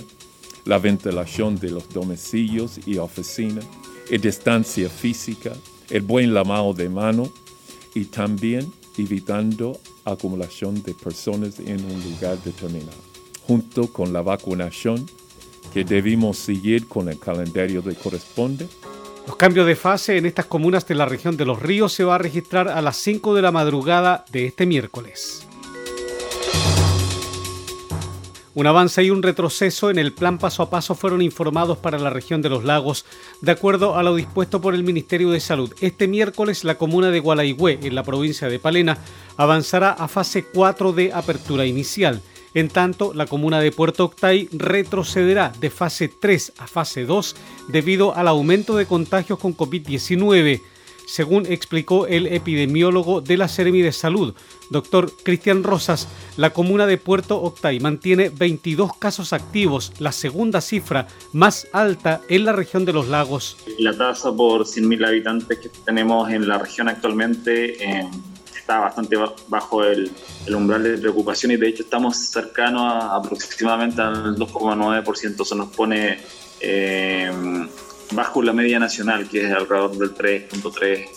la 0.66 0.78
ventilación 0.78 1.58
de 1.58 1.72
los 1.72 1.90
domicilios 1.90 2.80
y 2.86 2.98
oficinas, 2.98 3.66
la 4.10 4.18
distancia 4.18 4.90
física, 4.90 5.52
el 5.90 6.04
buen 6.04 6.34
lavado 6.34 6.74
de 6.74 6.88
mano 6.88 7.34
y 7.96 8.06
también 8.06 8.72
evitando 8.98 9.80
acumulación 10.06 10.84
de 10.84 10.94
personas 10.94 11.60
en 11.60 11.84
un 11.84 12.04
lugar 12.04 12.38
determinado. 12.44 13.02
Junto 13.48 13.92
con 13.92 14.14
la 14.14 14.22
vacunación 14.22 15.06
que 15.74 15.84
debemos 15.84 16.38
seguir 16.38 16.88
con 16.88 17.10
el 17.10 17.18
calendario 17.18 17.84
que 17.84 17.96
corresponde. 17.96 18.68
Los 19.26 19.36
cambios 19.36 19.66
de 19.66 19.76
fase 19.76 20.18
en 20.18 20.28
estas 20.28 20.46
comunas 20.46 20.86
de 20.88 20.94
la 20.94 21.08
región 21.08 21.38
de 21.38 21.46
los 21.46 21.60
ríos 21.60 21.92
se 21.92 22.04
va 22.04 22.16
a 22.16 22.20
registrar 22.20 22.68
a 22.68 22.82
las 22.84 22.98
5 22.98 23.34
de 23.34 23.42
la 23.42 23.52
madrugada 23.52 24.26
de 24.32 24.46
este 24.46 24.68
miércoles. 24.68 25.48
Un 28.56 28.68
avance 28.68 29.04
y 29.04 29.10
un 29.10 29.24
retroceso 29.24 29.90
en 29.90 29.98
el 29.98 30.14
plan 30.14 30.38
paso 30.38 30.62
a 30.62 30.70
paso 30.70 30.94
fueron 30.94 31.24
informados 31.24 31.80
para 31.80 31.98
la 31.98 32.12
región 32.12 32.44
de 32.44 32.50
los 32.50 32.64
lagos, 32.64 33.04
de 33.42 33.52
acuerdo 33.52 33.96
a 33.96 34.04
lo 34.04 34.16
dispuesto 34.16 34.62
por 34.62 34.76
el 34.76 34.84
Ministerio 34.84 35.32
de 35.32 35.40
Salud. 35.40 35.74
Este 35.82 36.08
miércoles 36.08 36.64
la 36.64 36.78
comuna 36.78 37.10
de 37.10 37.20
Gualaigüe, 37.20 37.80
en 37.82 37.96
la 37.96 38.04
provincia 38.04 38.48
de 38.48 38.60
Palena, 38.60 39.00
avanzará 39.38 39.90
a 39.92 40.08
fase 40.08 40.46
4 40.46 40.94
de 40.94 41.12
apertura 41.12 41.66
inicial. 41.66 42.22
En 42.54 42.70
tanto, 42.70 43.16
la 43.16 43.26
comuna 43.26 43.60
de 43.60 43.72
Puerto 43.72 44.06
Octay 44.06 44.50
retrocederá 44.52 45.52
de 45.60 45.72
fase 45.72 46.08
3 46.08 46.54
a 46.60 46.68
fase 46.68 47.06
2 47.06 47.36
debido 47.70 48.16
al 48.16 48.28
aumento 48.28 48.78
de 48.78 48.86
contagios 48.86 49.40
con 49.40 49.58
COVID-19 49.58 50.62
según 51.06 51.46
explicó 51.46 52.08
el 52.08 52.28
epidemiólogo 52.28 53.22
de 53.22 53.38
la 53.38 53.48
Seremi 53.48 53.82
de 53.82 53.92
Salud, 53.92 54.34
doctor 54.70 55.12
Cristian 55.24 55.64
Rosas, 55.64 56.08
la 56.38 56.52
comuna 56.52 56.86
de 56.86 56.98
Puerto 56.98 57.42
Octay 57.42 57.80
mantiene 57.80 58.30
22 58.30 58.98
casos 58.98 59.34
activos, 59.34 59.94
la 60.00 60.12
segunda 60.12 60.62
cifra 60.62 61.08
más 61.32 61.68
alta 61.72 62.22
en 62.30 62.46
la 62.46 62.54
región 62.54 62.86
de 62.86 62.94
los 62.94 63.08
lagos. 63.08 63.58
La 63.80 63.96
tasa 63.96 64.34
por 64.34 64.66
100.000 64.66 65.08
habitantes 65.08 65.60
que 65.60 65.70
tenemos 65.86 66.30
en 66.32 66.48
la 66.48 66.58
región 66.58 66.90
actualmente 66.90 67.84
eh, 67.84 68.10
está 68.56 68.80
bastante 68.80 69.18
bajo 69.48 69.84
el, 69.84 70.12
umbral 70.54 70.84
de 70.84 70.98
preocupación 70.98 71.52
y 71.52 71.58
de 71.58 71.68
hecho 71.68 71.84
estamos 71.84 72.18
cercanos 72.18 72.82
a, 72.82 73.16
aproximadamente 73.16 74.02
al 74.02 74.36
2,9%. 74.36 75.42
Eso 75.42 75.56
nos 75.56 75.70
pone... 75.70 76.20
Eh, 76.60 77.32
bajo 78.12 78.42
la 78.42 78.54
media 78.54 78.80
nacional, 78.80 79.28
que 79.28 79.46
es 79.46 79.52
alrededor 79.52 79.98
del 79.98 80.14
3.3 80.14 81.08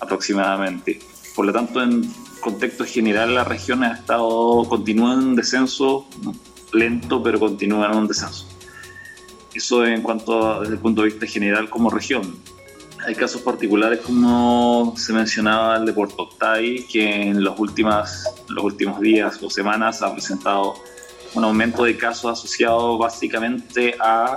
aproximadamente. 0.00 1.00
Por 1.34 1.46
lo 1.46 1.52
tanto, 1.52 1.82
en 1.82 2.02
contexto 2.40 2.84
general, 2.84 3.34
la 3.34 3.44
región 3.44 3.82
ha 3.84 3.92
estado, 3.92 4.64
continúa 4.68 5.14
en 5.14 5.18
un 5.20 5.36
descenso 5.36 6.06
lento, 6.72 7.22
pero 7.22 7.38
continúa 7.38 7.90
en 7.90 7.96
un 7.96 8.08
descenso. 8.08 8.46
Eso 9.54 9.84
en 9.84 10.02
cuanto 10.02 10.46
a, 10.46 10.60
desde 10.60 10.74
el 10.74 10.80
punto 10.80 11.02
de 11.02 11.08
vista 11.08 11.26
general 11.26 11.68
como 11.68 11.90
región. 11.90 12.38
Hay 13.06 13.14
casos 13.14 13.42
particulares, 13.42 14.00
como 14.00 14.94
se 14.96 15.12
mencionaba 15.12 15.76
el 15.76 15.86
de 15.86 15.92
Puerto 15.92 16.24
Octay, 16.24 16.86
que 16.88 17.22
en 17.22 17.42
los, 17.42 17.58
últimas, 17.58 18.24
los 18.48 18.64
últimos 18.64 19.00
días 19.00 19.40
o 19.42 19.48
semanas 19.48 20.02
ha 20.02 20.12
presentado 20.12 20.74
un 21.34 21.44
aumento 21.44 21.84
de 21.84 21.96
casos 21.96 22.38
asociados 22.38 22.98
básicamente 22.98 23.94
a 24.00 24.36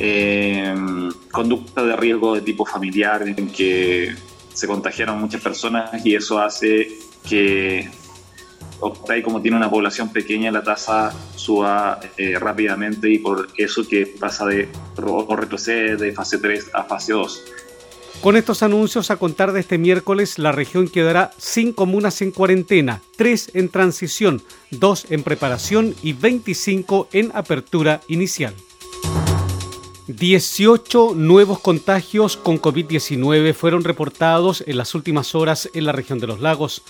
eh, 0.00 0.74
conducta 1.30 1.84
de 1.84 1.94
riesgo 1.94 2.34
de 2.34 2.40
tipo 2.40 2.64
familiar, 2.64 3.22
en 3.22 3.48
que 3.50 4.14
se 4.52 4.66
contagiaron 4.66 5.20
muchas 5.20 5.42
personas 5.42 6.04
y 6.04 6.14
eso 6.14 6.40
hace 6.40 6.88
que 7.28 7.88
Octay, 8.80 9.22
como 9.22 9.42
tiene 9.42 9.58
una 9.58 9.70
población 9.70 10.08
pequeña, 10.08 10.50
la 10.50 10.62
tasa 10.62 11.12
suba 11.36 12.00
eh, 12.16 12.38
rápidamente 12.38 13.10
y 13.10 13.18
por 13.18 13.48
eso 13.56 13.86
que 13.86 14.06
pasa 14.06 14.46
de 14.46 14.68
o 15.02 15.36
retrocede 15.36 15.96
de 15.96 16.12
fase 16.12 16.38
3 16.38 16.70
a 16.72 16.84
fase 16.84 17.12
2. 17.12 17.42
Con 18.22 18.36
estos 18.36 18.62
anuncios, 18.62 19.10
a 19.10 19.16
contar 19.16 19.52
de 19.52 19.60
este 19.60 19.78
miércoles, 19.78 20.38
la 20.38 20.52
región 20.52 20.88
quedará 20.88 21.30
sin 21.38 21.72
comunas 21.72 22.20
en 22.20 22.32
cuarentena, 22.32 23.00
3 23.16 23.52
en 23.54 23.68
transición, 23.70 24.42
2 24.72 25.06
en 25.10 25.22
preparación 25.22 25.94
y 26.02 26.12
25 26.12 27.08
en 27.12 27.32
apertura 27.34 28.02
inicial. 28.08 28.54
18 30.16 31.14
nuevos 31.14 31.60
contagios 31.60 32.36
con 32.36 32.60
COVID-19 32.60 33.54
fueron 33.54 33.84
reportados 33.84 34.64
en 34.66 34.76
las 34.76 34.96
últimas 34.96 35.36
horas 35.36 35.70
en 35.72 35.84
la 35.86 35.92
región 35.92 36.18
de 36.18 36.26
los 36.26 36.40
lagos. 36.40 36.82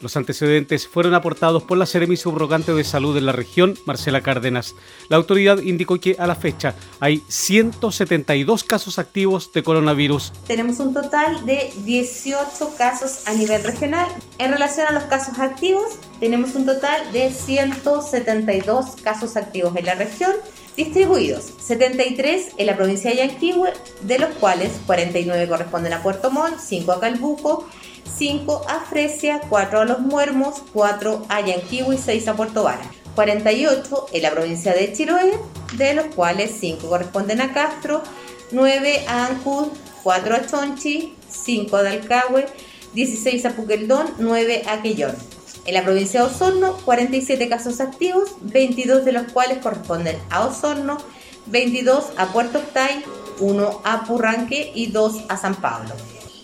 Los 0.00 0.16
antecedentes 0.16 0.86
fueron 0.86 1.14
aportados 1.14 1.64
por 1.64 1.76
la 1.76 1.86
Seremi 1.86 2.16
Subrogante 2.16 2.72
de 2.72 2.84
Salud 2.84 3.16
de 3.16 3.20
la 3.20 3.32
región, 3.32 3.76
Marcela 3.84 4.20
Cárdenas. 4.20 4.76
La 5.08 5.16
autoridad 5.16 5.58
indicó 5.58 5.98
que 5.98 6.14
a 6.20 6.28
la 6.28 6.36
fecha 6.36 6.76
hay 7.00 7.20
172 7.26 8.62
casos 8.62 9.00
activos 9.00 9.52
de 9.52 9.64
coronavirus. 9.64 10.32
Tenemos 10.46 10.78
un 10.78 10.94
total 10.94 11.44
de 11.46 11.72
18 11.84 12.76
casos 12.78 13.26
a 13.26 13.32
nivel 13.32 13.64
regional. 13.64 14.06
En 14.38 14.52
relación 14.52 14.86
a 14.86 14.92
los 14.92 15.02
casos 15.04 15.40
activos, 15.40 15.98
tenemos 16.20 16.54
un 16.54 16.64
total 16.64 17.10
de 17.12 17.32
172 17.32 18.96
casos 19.02 19.36
activos 19.36 19.74
en 19.74 19.86
la 19.86 19.96
región 19.96 20.30
distribuidos 20.78 21.44
73 21.60 22.52
en 22.56 22.66
la 22.66 22.76
provincia 22.76 23.10
de 23.10 23.16
Yanquihue, 23.16 23.72
de 24.02 24.18
los 24.20 24.30
cuales 24.36 24.70
49 24.86 25.48
corresponden 25.48 25.92
a 25.92 26.04
Puerto 26.04 26.30
Montt, 26.30 26.60
5 26.60 26.92
a 26.92 27.00
Calbuco, 27.00 27.68
5 28.16 28.66
a 28.68 28.84
Fresia, 28.84 29.40
4 29.48 29.80
a 29.80 29.84
Los 29.84 29.98
Muermos, 29.98 30.62
4 30.72 31.26
a 31.28 31.40
Yanquihue 31.40 31.96
y 31.96 31.98
6 31.98 32.28
a 32.28 32.36
Puerto 32.36 32.62
Vara. 32.62 32.88
48 33.16 34.06
en 34.12 34.22
la 34.22 34.30
provincia 34.30 34.72
de 34.72 34.92
Chiloé, 34.92 35.32
de 35.76 35.94
los 35.94 36.06
cuales 36.14 36.52
5 36.60 36.88
corresponden 36.88 37.40
a 37.40 37.52
Castro, 37.52 38.04
9 38.52 39.04
a 39.08 39.26
Ancud, 39.26 39.66
4 40.04 40.36
a 40.36 40.46
Chonchi, 40.46 41.16
5 41.28 41.76
a 41.76 41.82
Dalcahue, 41.82 42.46
16 42.94 43.46
a 43.46 43.50
Puqueldón, 43.50 44.14
9 44.18 44.62
a 44.68 44.80
Quellón. 44.80 45.37
En 45.68 45.74
la 45.74 45.82
provincia 45.82 46.22
de 46.22 46.28
Osorno, 46.28 46.78
47 46.86 47.46
casos 47.46 47.82
activos, 47.82 48.36
22 48.40 49.04
de 49.04 49.12
los 49.12 49.30
cuales 49.30 49.58
corresponden 49.58 50.18
a 50.30 50.46
Osorno, 50.46 50.96
22 51.44 52.06
a 52.16 52.28
Puerto 52.28 52.60
Octay, 52.60 53.04
1 53.38 53.82
a 53.84 54.04
Purranque 54.04 54.72
y 54.74 54.86
2 54.86 55.24
a 55.28 55.36
San 55.36 55.56
Pablo. 55.56 55.90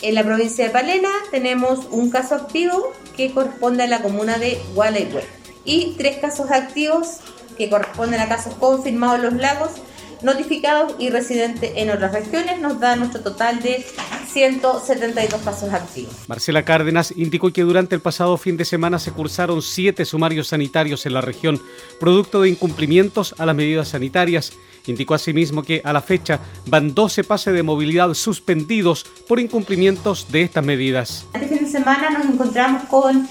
En 0.03 0.15
la 0.15 0.25
provincia 0.25 0.67
de 0.67 0.71
Palena 0.71 1.09
tenemos 1.31 1.87
un 1.91 2.11
caso 2.11 2.35
activo 2.35 2.93
que 3.17 3.33
corresponde 3.33 3.85
a 3.85 3.87
la 3.87 4.03
comuna 4.03 4.37
de 4.37 4.61
Gualeguay 4.75 5.25
y 5.65 5.95
tres 5.97 6.19
casos 6.19 6.51
activos 6.51 7.21
que 7.57 7.71
corresponden 7.71 8.21
a 8.21 8.29
casos 8.29 8.53
confirmados 8.57 9.21
en 9.21 9.23
los 9.23 9.35
lagos, 9.41 9.71
notificados 10.21 10.97
y 10.99 11.09
residentes 11.09 11.73
en 11.77 11.89
otras 11.89 12.13
regiones, 12.13 12.61
nos 12.61 12.79
da 12.79 12.95
nuestro 12.97 13.23
total 13.23 13.63
de 13.63 13.87
172 14.35 15.41
casos 15.43 15.73
activos. 15.73 16.13
Marcela 16.27 16.65
Cárdenas 16.65 17.15
indicó 17.17 17.53
que 17.53 17.63
durante 17.63 17.95
el 17.95 18.01
pasado 18.01 18.37
fin 18.37 18.57
de 18.57 18.65
semana 18.65 18.99
se 18.99 19.13
cursaron 19.13 19.63
siete 19.63 20.05
sumarios 20.05 20.49
sanitarios 20.49 21.07
en 21.07 21.15
la 21.15 21.21
región, 21.21 21.63
producto 22.01 22.43
de 22.43 22.49
incumplimientos 22.49 23.37
a 23.39 23.47
las 23.47 23.55
medidas 23.55 23.89
sanitarias. 23.89 24.53
Indicó 24.87 25.15
asimismo 25.15 25.63
que 25.63 25.81
a 25.85 25.93
la 25.93 26.03
fecha 26.03 26.41
van 26.67 26.95
12 26.95 27.23
pases 27.23 27.55
de 27.55 27.63
movilidad 27.63 28.13
suspendidos 28.15 29.05
por 29.29 29.39
incumplimientos 29.39 30.31
de 30.33 30.43
estas 30.43 30.65
medidas. 30.65 31.27
Este 31.33 31.47
fin 31.47 31.65
de 31.65 31.71
semana 31.71 32.11
nos 32.11 32.27
encontramos 32.27 32.83
con 32.89 33.29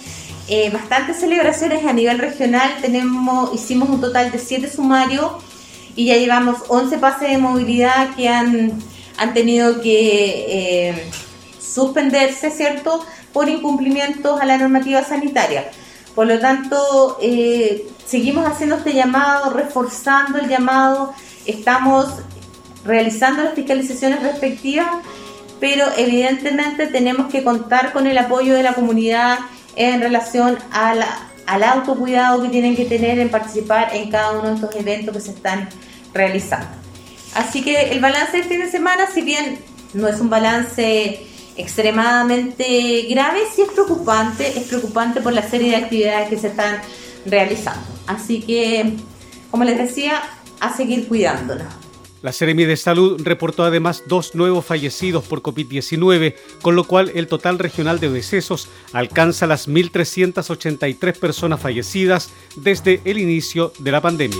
eh, 0.48 0.70
bastantes 0.72 1.20
celebraciones 1.20 1.86
a 1.86 1.92
nivel 1.92 2.18
regional. 2.18 2.78
Tenemos, 2.82 3.54
hicimos 3.54 3.90
un 3.90 4.00
total 4.00 4.32
de 4.32 4.40
siete 4.40 4.72
sumarios 4.72 5.34
y 5.98 6.06
ya 6.06 6.16
llevamos 6.16 6.60
11 6.70 6.98
pases 6.98 7.30
de 7.30 7.38
movilidad 7.38 8.16
que 8.16 8.30
han 8.30 8.82
han 9.18 9.34
tenido 9.34 9.82
que 9.82 10.90
eh, 10.90 11.12
suspenderse, 11.60 12.52
¿cierto?, 12.52 13.06
por 13.32 13.50
incumplimientos 13.50 14.40
a 14.40 14.46
la 14.46 14.58
normativa 14.58 15.04
sanitaria. 15.04 15.72
Por 16.16 16.28
lo 16.28 16.40
tanto, 16.40 17.18
eh, 17.22 17.88
seguimos 18.06 18.46
haciendo 18.46 18.76
este 18.76 18.94
llamado, 18.94 19.50
reforzando 19.50 20.38
el 20.38 20.48
llamado, 20.48 21.14
estamos 21.46 22.08
realizando 22.86 23.44
las 23.44 23.56
fiscalizaciones 23.56 24.22
respectivas, 24.22 24.88
pero 25.60 25.86
evidentemente 25.98 26.88
tenemos 26.88 27.32
que 27.32 27.44
contar 27.44 27.94
con 27.94 28.06
el 28.06 28.18
apoyo 28.18 28.54
de 28.54 28.64
la 28.64 28.74
comunidad 28.74 29.40
en 29.76 30.02
relación 30.02 30.58
al 30.72 31.64
autocuidado 31.64 32.44
que 32.44 32.50
tienen 32.50 32.76
que 32.76 32.86
tener 32.86 33.18
en 33.18 33.30
participar 33.30 33.96
en 33.96 34.12
cada 34.12 34.34
uno 34.34 34.50
de 34.50 34.56
estos 34.56 34.76
eventos 34.76 35.16
que 35.16 35.22
se 35.22 35.32
están 35.32 35.70
realizando. 36.14 36.83
Así 37.36 37.64
que 37.64 37.92
el 37.92 38.00
balance 38.00 38.38
de 38.38 38.44
fin 38.44 38.60
de 38.60 38.70
semana, 38.70 39.08
si 39.12 39.22
bien 39.22 39.60
no 39.94 40.08
es 40.08 40.20
un 40.20 40.30
balance 40.30 41.26
extremadamente 41.56 43.08
grave, 43.10 43.42
sí 43.54 43.62
es 43.62 43.72
preocupante, 43.72 44.48
es 44.48 44.68
preocupante 44.68 45.22
por 45.22 45.34
la 45.34 45.48
serie 45.48 45.72
de 45.72 45.78
actividades 45.78 46.30
que 46.30 46.38
se 46.38 46.48
están 46.48 46.82
realizando. 47.26 47.86
Así 48.08 48.42
que, 48.42 48.94
como 49.52 49.64
les 49.64 49.78
decía, 49.78 50.22
a 50.60 50.76
seguir 50.76 51.08
cuidándonos. 51.08 51.68
La 52.22 52.32
Seremi 52.32 52.64
de 52.64 52.78
Salud 52.78 53.22
reportó 53.22 53.66
además 53.66 54.04
dos 54.08 54.34
nuevos 54.34 54.66
fallecidos 54.66 55.26
por 55.26 55.42
COVID-19, 55.42 56.36
con 56.62 56.74
lo 56.74 56.86
cual 56.86 57.12
el 57.16 57.28
total 57.28 57.60
regional 57.60 58.00
de 58.00 58.10
decesos 58.10 58.70
alcanza 58.94 59.46
las 59.46 59.68
1.383 59.68 61.20
personas 61.20 61.60
fallecidas 61.60 62.30
desde 62.56 63.02
el 63.04 63.18
inicio 63.18 63.74
de 63.78 63.92
la 63.92 64.00
pandemia. 64.00 64.40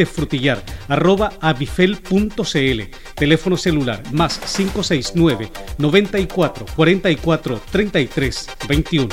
de 0.00 0.06
frutillar 0.06 0.62
arroba 0.88 1.32
avifel.cl. 1.42 2.80
Teléfono 3.14 3.56
celular 3.58 4.02
más 4.12 4.38
569 4.38 5.52
94 5.76 6.66
44 6.74 7.60
33 7.70 8.46
21. 8.66 9.08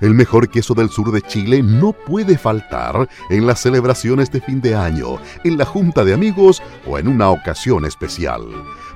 El 0.00 0.14
mejor 0.14 0.48
queso 0.48 0.74
del 0.74 0.90
sur 0.90 1.12
de 1.12 1.22
Chile 1.22 1.62
no 1.62 1.92
puede 1.92 2.36
faltar 2.36 3.08
en 3.30 3.46
las 3.46 3.60
celebraciones 3.60 4.30
de 4.30 4.40
fin 4.40 4.60
de 4.60 4.74
año, 4.74 5.18
en 5.44 5.56
la 5.56 5.64
junta 5.64 6.04
de 6.04 6.14
amigos 6.14 6.62
o 6.86 6.98
en 6.98 7.08
una 7.08 7.30
ocasión 7.30 7.84
especial 7.84 8.42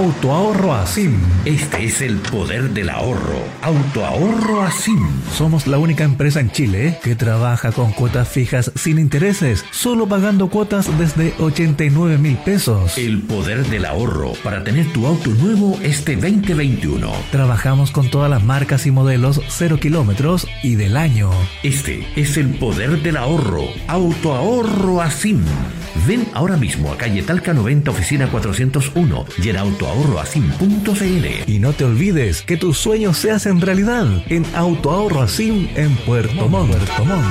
Autoahorro 0.00 0.72
Asim. 0.72 1.20
Este 1.44 1.84
es 1.84 2.00
el 2.00 2.16
poder 2.16 2.70
del 2.70 2.88
ahorro. 2.88 3.44
Autoahorro 3.60 4.62
Asim. 4.62 5.06
Somos 5.36 5.66
la 5.66 5.76
única 5.76 6.04
empresa 6.04 6.40
en 6.40 6.50
Chile 6.50 6.98
que 7.04 7.14
trabaja 7.14 7.70
con 7.70 7.92
cuotas 7.92 8.26
fijas 8.26 8.72
sin 8.76 8.98
intereses, 8.98 9.62
solo 9.72 10.08
pagando 10.08 10.48
cuotas 10.48 10.88
desde 10.98 11.34
89 11.38 12.16
mil 12.16 12.38
pesos. 12.38 12.96
El 12.96 13.20
poder 13.20 13.66
del 13.66 13.84
ahorro 13.84 14.32
para 14.42 14.64
tener 14.64 14.90
tu 14.90 15.06
auto 15.06 15.28
nuevo 15.34 15.78
este 15.82 16.16
2021. 16.16 17.12
Trabajamos 17.30 17.90
con 17.90 18.08
todas 18.08 18.30
las 18.30 18.42
marcas 18.42 18.86
y 18.86 18.90
modelos 18.90 19.42
0 19.48 19.80
kilómetros 19.80 20.48
y 20.62 20.76
del 20.76 20.96
año. 20.96 21.30
Este 21.62 22.08
es 22.16 22.38
el 22.38 22.54
poder 22.54 23.02
del 23.02 23.18
ahorro. 23.18 23.64
Autoahorro 23.86 25.02
Asim. 25.02 25.44
Ven 26.06 26.26
ahora 26.32 26.56
mismo 26.56 26.92
a 26.92 26.96
calle 26.96 27.22
Talca 27.22 27.52
90, 27.52 27.90
oficina 27.90 28.30
401 28.30 29.26
y 29.42 29.48
en 29.50 29.56
autoahorroasim.cl. 29.90 31.50
Y 31.50 31.58
no 31.58 31.72
te 31.72 31.84
olvides 31.84 32.42
que 32.42 32.56
tus 32.56 32.78
sueños 32.78 33.16
se 33.16 33.30
hacen 33.30 33.60
realidad 33.60 34.06
en 34.28 34.44
Autoahorro 34.54 35.22
Asim 35.22 35.68
en 35.74 35.96
Puerto 35.96 36.48
Montt. 36.48 36.70
Puerto 36.70 37.04
Montt. 37.04 37.26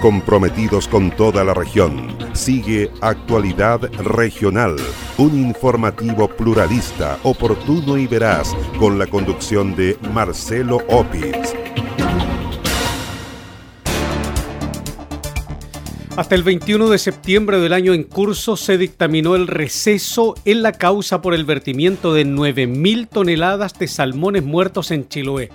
Comprometidos 0.00 0.88
con 0.88 1.10
toda 1.12 1.44
la 1.44 1.54
región. 1.54 2.16
Sigue 2.32 2.90
Actualidad 3.00 3.80
Regional, 4.02 4.76
un 5.18 5.38
informativo 5.38 6.28
pluralista, 6.28 7.18
oportuno 7.22 7.96
y 7.98 8.06
veraz, 8.06 8.52
con 8.78 8.98
la 8.98 9.06
conducción 9.06 9.76
de 9.76 9.96
Marcelo 10.12 10.78
Opitz. 10.88 11.54
Hasta 16.14 16.34
el 16.34 16.42
21 16.42 16.90
de 16.90 16.98
septiembre 16.98 17.58
del 17.58 17.72
año 17.72 17.94
en 17.94 18.02
curso 18.02 18.58
se 18.58 18.76
dictaminó 18.76 19.34
el 19.34 19.46
receso 19.46 20.34
en 20.44 20.62
la 20.62 20.72
causa 20.72 21.22
por 21.22 21.32
el 21.32 21.46
vertimiento 21.46 22.12
de 22.12 22.26
9.000 22.26 23.08
toneladas 23.08 23.78
de 23.78 23.88
salmones 23.88 24.44
muertos 24.44 24.90
en 24.90 25.08
Chiloé. 25.08 25.48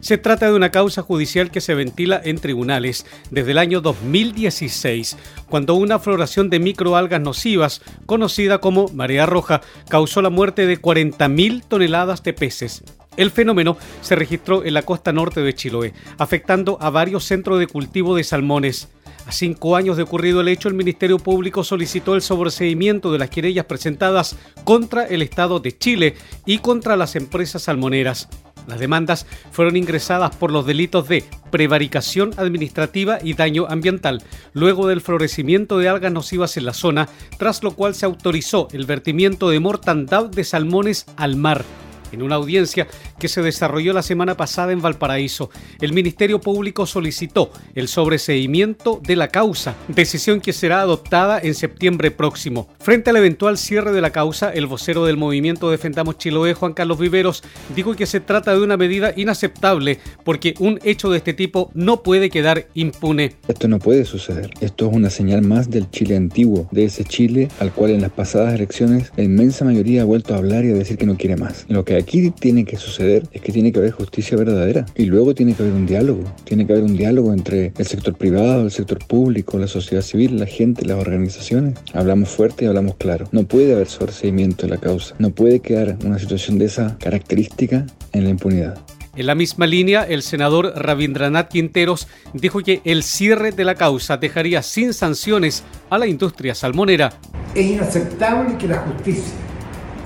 Se 0.00 0.18
trata 0.18 0.48
de 0.48 0.54
una 0.54 0.70
causa 0.70 1.00
judicial 1.00 1.50
que 1.50 1.62
se 1.62 1.74
ventila 1.74 2.20
en 2.22 2.36
tribunales 2.36 3.06
desde 3.30 3.52
el 3.52 3.58
año 3.58 3.80
2016, 3.80 5.16
cuando 5.48 5.76
una 5.76 5.98
floración 5.98 6.50
de 6.50 6.60
microalgas 6.60 7.22
nocivas, 7.22 7.80
conocida 8.04 8.58
como 8.58 8.88
marea 8.88 9.24
roja, 9.24 9.62
causó 9.88 10.20
la 10.20 10.28
muerte 10.28 10.66
de 10.66 10.78
40.000 10.78 11.64
toneladas 11.66 12.22
de 12.22 12.34
peces. 12.34 12.84
El 13.16 13.30
fenómeno 13.30 13.78
se 14.02 14.14
registró 14.14 14.62
en 14.62 14.74
la 14.74 14.82
costa 14.82 15.12
norte 15.12 15.40
de 15.40 15.54
Chiloé, 15.54 15.94
afectando 16.18 16.76
a 16.82 16.90
varios 16.90 17.24
centros 17.24 17.58
de 17.58 17.66
cultivo 17.66 18.14
de 18.14 18.24
salmones. 18.24 18.88
A 19.26 19.32
cinco 19.32 19.76
años 19.76 19.96
de 19.96 20.02
ocurrido 20.02 20.40
el 20.40 20.48
hecho, 20.48 20.68
el 20.68 20.74
Ministerio 20.74 21.18
Público 21.18 21.64
solicitó 21.64 22.14
el 22.14 22.22
sobreseimiento 22.22 23.12
de 23.12 23.18
las 23.18 23.30
querellas 23.30 23.66
presentadas 23.66 24.36
contra 24.64 25.04
el 25.04 25.22
Estado 25.22 25.60
de 25.60 25.76
Chile 25.76 26.14
y 26.44 26.58
contra 26.58 26.96
las 26.96 27.14
empresas 27.14 27.62
salmoneras. 27.62 28.28
Las 28.66 28.78
demandas 28.78 29.26
fueron 29.50 29.76
ingresadas 29.76 30.36
por 30.36 30.52
los 30.52 30.66
delitos 30.66 31.08
de 31.08 31.24
prevaricación 31.50 32.32
administrativa 32.36 33.18
y 33.22 33.34
daño 33.34 33.66
ambiental, 33.68 34.22
luego 34.52 34.86
del 34.86 35.00
florecimiento 35.00 35.78
de 35.78 35.88
algas 35.88 36.12
nocivas 36.12 36.56
en 36.56 36.66
la 36.66 36.74
zona, 36.74 37.08
tras 37.38 37.62
lo 37.62 37.72
cual 37.72 37.94
se 37.94 38.06
autorizó 38.06 38.68
el 38.72 38.86
vertimiento 38.86 39.50
de 39.50 39.60
mortandad 39.60 40.26
de 40.26 40.44
salmones 40.44 41.06
al 41.16 41.36
mar 41.36 41.64
en 42.12 42.22
una 42.22 42.36
audiencia 42.36 42.86
que 43.18 43.28
se 43.28 43.42
desarrolló 43.42 43.92
la 43.92 44.02
semana 44.02 44.36
pasada 44.36 44.72
en 44.72 44.82
Valparaíso, 44.82 45.50
el 45.80 45.92
Ministerio 45.92 46.40
Público 46.40 46.86
solicitó 46.86 47.50
el 47.74 47.88
sobreseimiento 47.88 49.00
de 49.02 49.16
la 49.16 49.28
causa, 49.28 49.74
decisión 49.88 50.40
que 50.40 50.52
será 50.52 50.80
adoptada 50.80 51.40
en 51.42 51.54
septiembre 51.54 52.10
próximo. 52.10 52.68
Frente 52.80 53.10
al 53.10 53.16
eventual 53.16 53.58
cierre 53.58 53.92
de 53.92 54.00
la 54.00 54.10
causa, 54.10 54.50
el 54.50 54.66
vocero 54.66 55.04
del 55.04 55.16
movimiento 55.16 55.70
Defendamos 55.70 56.18
Chiloé, 56.18 56.54
Juan 56.54 56.72
Carlos 56.72 56.98
Viveros, 56.98 57.42
dijo 57.74 57.94
que 57.94 58.06
se 58.06 58.20
trata 58.20 58.54
de 58.54 58.62
una 58.62 58.76
medida 58.76 59.12
inaceptable 59.16 59.98
porque 60.24 60.54
un 60.58 60.78
hecho 60.84 61.10
de 61.10 61.18
este 61.18 61.34
tipo 61.34 61.70
no 61.74 62.02
puede 62.02 62.30
quedar 62.30 62.66
impune. 62.74 63.36
Esto 63.48 63.68
no 63.68 63.78
puede 63.78 64.04
suceder. 64.04 64.50
Esto 64.60 64.88
es 64.88 64.94
una 64.94 65.10
señal 65.10 65.42
más 65.42 65.70
del 65.70 65.90
Chile 65.90 66.16
antiguo, 66.16 66.68
de 66.70 66.84
ese 66.84 67.04
Chile 67.04 67.48
al 67.60 67.72
cual 67.72 67.92
en 67.92 68.02
las 68.02 68.10
pasadas 68.10 68.54
elecciones 68.54 69.12
la 69.16 69.22
inmensa 69.22 69.64
mayoría 69.64 70.02
ha 70.02 70.04
vuelto 70.04 70.34
a 70.34 70.38
hablar 70.38 70.64
y 70.64 70.70
a 70.70 70.74
decir 70.74 70.96
que 70.98 71.06
no 71.06 71.16
quiere 71.16 71.36
más. 71.36 71.64
Lo 71.68 71.84
que 71.84 72.01
aquí 72.02 72.30
tiene 72.30 72.64
que 72.64 72.76
suceder 72.76 73.22
es 73.32 73.40
que 73.40 73.52
tiene 73.52 73.72
que 73.72 73.78
haber 73.78 73.92
justicia 73.92 74.36
verdadera 74.36 74.84
y 74.94 75.06
luego 75.06 75.34
tiene 75.34 75.54
que 75.54 75.62
haber 75.62 75.74
un 75.74 75.86
diálogo. 75.86 76.24
Tiene 76.44 76.66
que 76.66 76.72
haber 76.72 76.84
un 76.84 76.96
diálogo 76.96 77.32
entre 77.32 77.72
el 77.76 77.86
sector 77.86 78.14
privado, 78.14 78.62
el 78.62 78.70
sector 78.70 78.98
público, 79.06 79.58
la 79.58 79.68
sociedad 79.68 80.02
civil, 80.02 80.38
la 80.38 80.46
gente, 80.46 80.84
las 80.84 80.98
organizaciones. 80.98 81.78
Hablamos 81.94 82.28
fuerte 82.28 82.64
y 82.64 82.68
hablamos 82.68 82.96
claro. 82.96 83.28
No 83.32 83.44
puede 83.44 83.74
haber 83.74 83.88
sobreseimiento 83.88 84.66
de 84.66 84.70
la 84.74 84.78
causa. 84.78 85.14
No 85.18 85.30
puede 85.30 85.60
quedar 85.60 85.96
una 86.04 86.18
situación 86.18 86.58
de 86.58 86.66
esa 86.66 86.96
característica 86.98 87.86
en 88.12 88.24
la 88.24 88.30
impunidad. 88.30 88.78
En 89.14 89.26
la 89.26 89.34
misma 89.34 89.66
línea, 89.66 90.04
el 90.04 90.22
senador 90.22 90.72
Rabindranath 90.74 91.48
Quinteros 91.48 92.08
dijo 92.32 92.60
que 92.60 92.80
el 92.84 93.02
cierre 93.02 93.52
de 93.52 93.64
la 93.64 93.74
causa 93.74 94.16
dejaría 94.16 94.62
sin 94.62 94.94
sanciones 94.94 95.64
a 95.90 95.98
la 95.98 96.06
industria 96.06 96.54
salmonera. 96.54 97.12
Es 97.54 97.66
inaceptable 97.66 98.56
que 98.56 98.68
la 98.68 98.78
justicia 98.78 99.34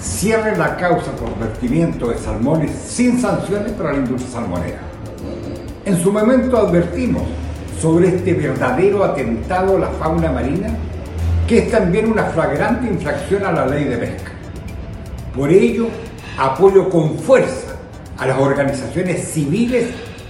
cierre 0.07 0.57
la 0.57 0.77
causa 0.77 1.11
por 1.13 1.37
vertimiento 1.39 2.09
de 2.09 2.19
salmones 2.19 2.71
sin 2.71 3.21
sanciones 3.21 3.73
para 3.73 3.93
la 3.93 3.99
industria 3.99 4.31
salmonera. 4.33 4.81
En 5.85 6.01
su 6.01 6.13
momento 6.13 6.57
advertimos 6.57 7.23
sobre 7.81 8.09
este 8.09 8.35
verdadero 8.35 9.05
atentado 9.05 9.77
a 9.77 9.81
la 9.81 9.89
fauna 9.89 10.33
marina, 10.33 10.69
que 11.47 11.59
es 11.59 11.71
también 11.71 12.11
una 12.11 12.25
flagrante 12.25 12.87
infracción 12.87 13.45
a 13.45 13.53
la 13.53 13.67
ley 13.67 13.85
de 13.85 13.97
pesca. 13.99 14.33
Por 15.35 15.51
ello, 15.51 15.89
apoyo 16.39 16.89
con 16.89 17.19
fuerza 17.19 17.77
a 18.17 18.27
las 18.27 18.39
organizaciones 18.39 19.29
civiles 19.29 19.89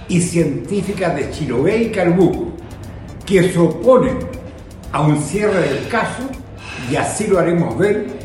y 0.09 0.21
científicas 0.21 1.15
de 1.15 1.31
Chiloé 1.31 1.83
y 1.83 1.91
Calbuco, 1.91 2.51
que 3.25 3.51
se 3.51 3.59
oponen 3.59 4.17
a 4.91 5.01
un 5.01 5.21
cierre 5.21 5.61
del 5.61 5.87
caso 5.87 6.23
y 6.91 6.95
así 6.95 7.27
lo 7.27 7.39
haremos 7.39 7.77
ver 7.77 8.16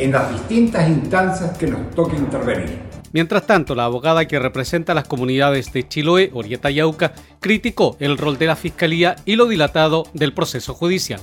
en 0.00 0.12
las 0.12 0.32
distintas 0.32 0.88
instancias 0.88 1.56
que 1.56 1.66
nos 1.66 1.90
toque 1.90 2.16
intervenir. 2.16 2.78
Mientras 3.12 3.46
tanto, 3.46 3.74
la 3.74 3.84
abogada 3.84 4.26
que 4.26 4.38
representa 4.38 4.92
a 4.92 4.94
las 4.94 5.08
comunidades 5.08 5.72
de 5.72 5.86
Chiloé, 5.86 6.30
Orieta 6.32 6.70
y 6.70 6.78
Auca, 6.78 7.12
criticó 7.40 7.96
el 7.98 8.16
rol 8.16 8.38
de 8.38 8.46
la 8.46 8.56
Fiscalía 8.56 9.16
y 9.24 9.34
lo 9.34 9.46
dilatado 9.46 10.04
del 10.14 10.32
proceso 10.32 10.74
judicial. 10.74 11.20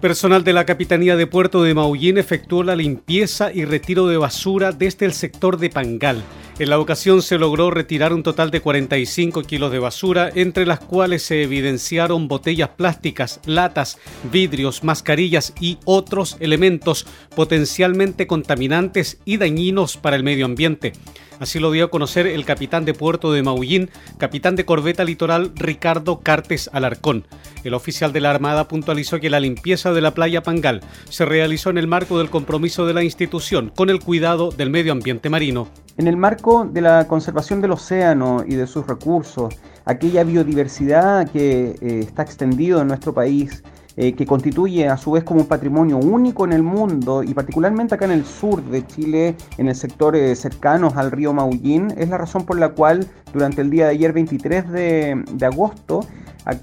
Personal 0.00 0.44
de 0.44 0.52
la 0.52 0.66
Capitanía 0.66 1.16
de 1.16 1.26
Puerto 1.26 1.62
de 1.62 1.74
Maullín 1.74 2.18
efectuó 2.18 2.62
la 2.62 2.76
limpieza 2.76 3.50
y 3.52 3.64
retiro 3.64 4.06
de 4.06 4.18
basura 4.18 4.70
desde 4.70 5.06
el 5.06 5.12
sector 5.12 5.58
de 5.58 5.70
Pangal. 5.70 6.22
En 6.58 6.70
la 6.70 6.78
ocasión 6.78 7.20
se 7.20 7.36
logró 7.36 7.70
retirar 7.70 8.14
un 8.14 8.22
total 8.22 8.50
de 8.50 8.62
45 8.62 9.42
kilos 9.42 9.70
de 9.70 9.78
basura, 9.78 10.30
entre 10.34 10.64
las 10.64 10.80
cuales 10.80 11.22
se 11.22 11.42
evidenciaron 11.42 12.28
botellas 12.28 12.70
plásticas, 12.70 13.40
latas, 13.44 13.98
vidrios, 14.32 14.82
mascarillas 14.82 15.52
y 15.60 15.76
otros 15.84 16.38
elementos 16.40 17.06
potencialmente 17.34 18.26
contaminantes 18.26 19.18
y 19.26 19.36
dañinos 19.36 19.98
para 19.98 20.16
el 20.16 20.22
medio 20.22 20.46
ambiente. 20.46 20.94
Así 21.38 21.58
lo 21.58 21.70
dio 21.70 21.84
a 21.84 21.90
conocer 21.90 22.26
el 22.26 22.46
capitán 22.46 22.86
de 22.86 22.94
puerto 22.94 23.32
de 23.32 23.42
Maullín, 23.42 23.90
capitán 24.16 24.56
de 24.56 24.64
corbeta 24.64 25.04
litoral 25.04 25.52
Ricardo 25.54 26.20
Cartes 26.20 26.70
Alarcón. 26.72 27.26
El 27.64 27.74
oficial 27.74 28.14
de 28.14 28.20
la 28.20 28.30
Armada 28.30 28.68
puntualizó 28.68 29.20
que 29.20 29.28
la 29.28 29.40
limpieza 29.40 29.92
de 29.92 30.00
la 30.00 30.14
playa 30.14 30.42
Pangal 30.42 30.80
se 31.10 31.26
realizó 31.26 31.68
en 31.68 31.76
el 31.76 31.86
marco 31.86 32.16
del 32.16 32.30
compromiso 32.30 32.86
de 32.86 32.94
la 32.94 33.04
institución 33.04 33.70
con 33.74 33.90
el 33.90 34.00
cuidado 34.00 34.50
del 34.50 34.70
medio 34.70 34.92
ambiente 34.92 35.28
marino. 35.28 35.68
En 35.98 36.06
el 36.06 36.16
marco 36.16 36.45
de 36.46 36.80
la 36.80 37.08
conservación 37.08 37.60
del 37.60 37.72
océano 37.72 38.44
y 38.46 38.54
de 38.54 38.68
sus 38.68 38.86
recursos, 38.86 39.52
aquella 39.84 40.22
biodiversidad 40.22 41.28
que 41.28 41.74
eh, 41.80 41.98
está 42.00 42.22
extendido 42.22 42.80
en 42.80 42.86
nuestro 42.86 43.12
país, 43.12 43.64
eh, 43.96 44.12
que 44.12 44.26
constituye 44.26 44.88
a 44.88 44.96
su 44.96 45.10
vez 45.10 45.24
como 45.24 45.40
un 45.40 45.46
patrimonio 45.46 45.96
único 45.96 46.44
en 46.44 46.52
el 46.52 46.62
mundo 46.62 47.24
y 47.24 47.34
particularmente 47.34 47.96
acá 47.96 48.04
en 48.04 48.12
el 48.12 48.24
sur 48.24 48.62
de 48.62 48.86
Chile, 48.86 49.34
en 49.58 49.66
el 49.66 49.74
sector 49.74 50.14
eh, 50.14 50.36
cercanos 50.36 50.96
al 50.96 51.10
río 51.10 51.32
Maullín, 51.32 51.92
es 51.96 52.10
la 52.10 52.18
razón 52.18 52.44
por 52.44 52.60
la 52.60 52.68
cual 52.68 53.08
durante 53.32 53.62
el 53.62 53.68
día 53.70 53.86
de 53.86 53.90
ayer 53.90 54.12
23 54.12 54.70
de, 54.70 55.24
de 55.32 55.46
agosto 55.46 56.06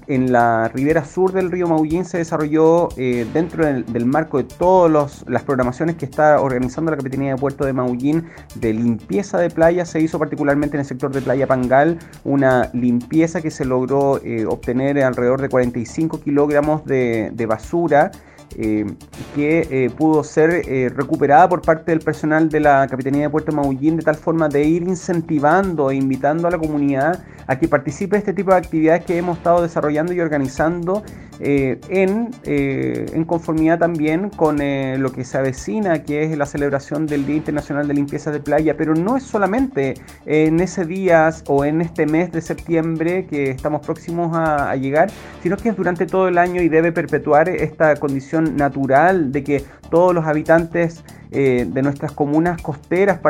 en 0.06 0.32
la 0.32 0.68
ribera 0.68 1.04
sur 1.04 1.32
del 1.32 1.50
río 1.50 1.68
Maullín 1.68 2.04
se 2.04 2.18
desarrolló 2.18 2.88
eh, 2.96 3.26
dentro 3.34 3.66
del, 3.66 4.06
marco 4.06 4.38
de 4.38 4.44
todas 4.44 5.24
las 5.28 5.42
programaciones 5.42 5.96
que 5.96 6.04
está 6.04 6.40
organizando 6.40 6.90
la 6.90 6.96
Capitanía 6.96 7.34
de 7.34 7.40
Puerto 7.40 7.64
de 7.64 7.72
Maullín 7.72 8.26
de 8.54 8.72
limpieza 8.72 9.38
de 9.38 9.50
playa. 9.50 9.84
Se 9.84 10.00
hizo 10.00 10.18
particularmente 10.18 10.76
en 10.76 10.80
el 10.80 10.86
sector 10.86 11.12
de 11.12 11.20
Playa 11.20 11.46
Pangal 11.46 11.98
una 12.24 12.70
limpieza 12.72 13.42
que 13.42 13.50
se 13.50 13.64
logró 13.64 14.20
eh, 14.24 14.46
obtener 14.46 15.02
alrededor 15.02 15.40
de 15.40 15.48
45 15.48 16.20
kilogramos 16.20 16.84
de 16.84 17.46
basura. 17.46 18.10
Eh, 18.56 18.86
que 19.34 19.66
eh, 19.68 19.90
pudo 19.90 20.22
ser 20.22 20.62
eh, 20.68 20.88
recuperada 20.94 21.48
por 21.48 21.60
parte 21.60 21.90
del 21.90 21.98
personal 21.98 22.48
de 22.48 22.60
la 22.60 22.86
Capitanía 22.86 23.22
de 23.22 23.30
Puerto 23.30 23.50
Maullín 23.50 23.96
de 23.96 24.04
tal 24.04 24.14
forma 24.14 24.48
de 24.48 24.62
ir 24.62 24.82
incentivando 24.82 25.90
e 25.90 25.96
invitando 25.96 26.46
a 26.46 26.52
la 26.52 26.58
comunidad 26.58 27.24
a 27.48 27.58
que 27.58 27.66
participe 27.66 28.14
de 28.14 28.20
este 28.20 28.32
tipo 28.32 28.52
de 28.52 28.58
actividades 28.58 29.04
que 29.04 29.18
hemos 29.18 29.38
estado 29.38 29.60
desarrollando 29.60 30.12
y 30.12 30.20
organizando 30.20 31.02
en, 31.40 32.30
en, 32.44 33.24
conformidad 33.24 33.78
también 33.78 34.30
con 34.30 34.58
lo 34.58 35.12
que 35.12 35.24
se 35.24 35.38
avecina, 35.38 36.02
que 36.02 36.24
es 36.24 36.36
la 36.36 36.46
celebración 36.46 37.06
del 37.06 37.26
Día 37.26 37.36
Internacional 37.36 37.88
de 37.88 37.94
Limpieza 37.94 38.30
de 38.30 38.40
Playa, 38.40 38.76
pero 38.76 38.94
no 38.94 39.16
es 39.16 39.24
solamente 39.24 39.94
en 40.26 40.60
ese 40.60 40.84
día 40.84 41.30
o 41.46 41.64
en 41.64 41.80
este 41.80 42.06
mes 42.06 42.32
de 42.32 42.40
septiembre 42.40 43.26
que 43.26 43.50
estamos 43.50 43.84
próximos 43.84 44.36
a, 44.36 44.74
llegar, 44.76 45.10
sino 45.42 45.56
que 45.56 45.68
es 45.70 45.76
durante 45.76 46.06
todo 46.06 46.28
el 46.28 46.38
año 46.38 46.62
y 46.62 46.68
debe 46.68 46.92
perpetuar 46.92 47.48
esta 47.48 47.96
condición 47.96 48.56
natural 48.56 49.32
de 49.32 49.44
que 49.44 49.64
todos 49.90 50.14
los 50.14 50.26
habitantes 50.26 51.04
eh, 51.30 51.66
de 51.68 51.82
nuestras 51.82 52.12
comunas 52.12 52.60
costeras 52.60 53.20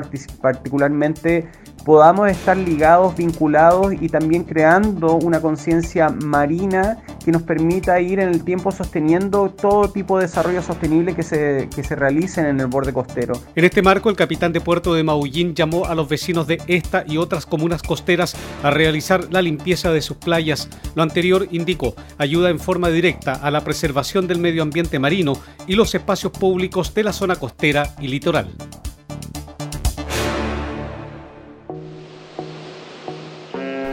particularmente 0.40 1.46
podamos 1.84 2.30
estar 2.30 2.56
ligados, 2.56 3.14
vinculados 3.16 3.92
y 4.00 4.08
también 4.08 4.44
creando 4.44 5.16
una 5.16 5.40
conciencia 5.40 6.08
marina 6.08 6.98
que 7.24 7.30
nos 7.30 7.42
permita 7.42 8.00
ir 8.00 8.20
en 8.20 8.28
el 8.28 8.44
tiempo 8.44 8.72
sosteniendo 8.72 9.50
todo 9.50 9.90
tipo 9.90 10.18
de 10.18 10.26
desarrollo 10.26 10.62
sostenible 10.62 11.14
que 11.14 11.22
se, 11.22 11.68
que 11.74 11.84
se 11.84 11.94
realicen 11.94 12.46
en 12.46 12.60
el 12.60 12.66
borde 12.66 12.92
costero. 12.92 13.34
En 13.54 13.64
este 13.64 13.82
marco, 13.82 14.10
el 14.10 14.16
capitán 14.16 14.52
de 14.52 14.60
puerto 14.60 14.94
de 14.94 15.04
Maullín 15.04 15.54
llamó 15.54 15.86
a 15.86 15.94
los 15.94 16.08
vecinos 16.08 16.46
de 16.46 16.60
esta 16.66 17.04
y 17.06 17.18
otras 17.18 17.46
comunas 17.46 17.82
costeras 17.82 18.34
a 18.62 18.70
realizar 18.70 19.28
la 19.30 19.42
limpieza 19.42 19.92
de 19.92 20.00
sus 20.00 20.16
playas. 20.16 20.68
Lo 20.94 21.02
anterior, 21.02 21.48
indicó, 21.50 21.94
ayuda 22.18 22.50
en 22.50 22.58
forma 22.58 22.88
directa 22.88 23.34
a 23.34 23.50
la 23.50 23.62
preservación 23.62 24.26
del 24.26 24.38
medio 24.38 24.62
ambiente 24.62 24.98
marino 24.98 25.34
y 25.66 25.74
los 25.74 25.94
espacios 25.94 26.32
públicos 26.32 26.94
de 26.94 27.04
la 27.04 27.12
zona 27.12 27.36
costera 27.36 27.94
y 28.00 28.08
litoral. 28.08 28.48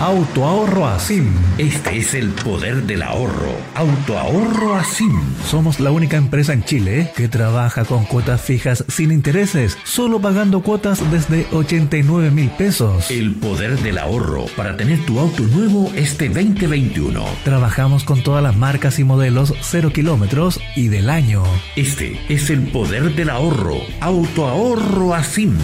Autoahorro 0.00 0.86
Asim. 0.88 1.28
Este 1.56 1.98
es 1.98 2.14
el 2.14 2.30
poder 2.30 2.82
del 2.82 3.02
ahorro. 3.02 3.52
Autoahorro 3.74 4.74
Asim. 4.74 5.12
Somos 5.48 5.78
la 5.78 5.92
única 5.92 6.16
empresa 6.16 6.52
en 6.52 6.64
Chile 6.64 7.12
que 7.16 7.28
trabaja 7.28 7.84
con 7.84 8.04
cuotas 8.04 8.40
fijas 8.40 8.84
sin 8.88 9.12
intereses, 9.12 9.78
solo 9.84 10.20
pagando 10.20 10.62
cuotas 10.62 11.00
desde 11.12 11.46
89 11.52 12.32
mil 12.32 12.50
pesos. 12.50 13.10
El 13.10 13.34
poder 13.36 13.78
del 13.78 13.98
ahorro 13.98 14.46
para 14.56 14.76
tener 14.76 14.98
tu 15.06 15.20
auto 15.20 15.44
nuevo 15.44 15.90
este 15.94 16.28
2021. 16.28 17.24
Trabajamos 17.44 18.02
con 18.04 18.22
todas 18.22 18.42
las 18.42 18.56
marcas 18.56 18.98
y 18.98 19.04
modelos 19.04 19.54
0 19.60 19.92
kilómetros 19.92 20.60
y 20.74 20.88
del 20.88 21.08
año. 21.08 21.44
Este 21.76 22.20
es 22.28 22.50
el 22.50 22.62
poder 22.72 23.14
del 23.14 23.30
ahorro. 23.30 23.76
Autoahorro 24.00 25.14
Asim. 25.14 25.56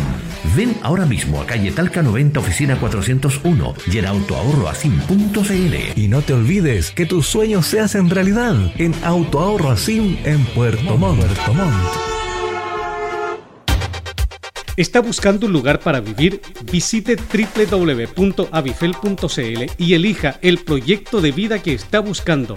Ven 0.57 0.77
ahora 0.83 1.05
mismo 1.05 1.41
a 1.41 1.47
calle 1.47 1.71
Talca 1.71 2.03
90, 2.03 2.41
oficina 2.41 2.77
401 2.81 3.75
y 3.93 3.99
en 3.99 4.07
autoahorroasim.cl. 4.31 6.01
Y 6.01 6.09
no 6.09 6.23
te 6.23 6.33
olvides 6.35 6.91
que 6.91 7.07
tus 7.07 7.27
sueños 7.27 7.67
se 7.67 7.79
hacen 7.81 8.11
realidad 8.11 8.57
en 8.79 8.95
Autoahorro 9.05 9.71
Asim 9.71 10.19
en 10.25 10.45
Puerto 10.47 10.97
Montt. 10.97 11.21
Puerto 11.21 11.55
Montt. 11.55 11.75
¿Está 14.77 15.01
buscando 15.01 15.47
un 15.47 15.53
lugar 15.53 15.81
para 15.81 16.01
vivir? 16.01 16.41
Visite 16.71 17.17
www.avifel.cl 17.17 19.65
y 19.77 19.95
elija 19.95 20.39
el 20.41 20.59
proyecto 20.59 21.21
de 21.21 21.33
vida 21.33 21.61
que 21.61 21.75
está 21.75 21.99
buscando. 22.01 22.57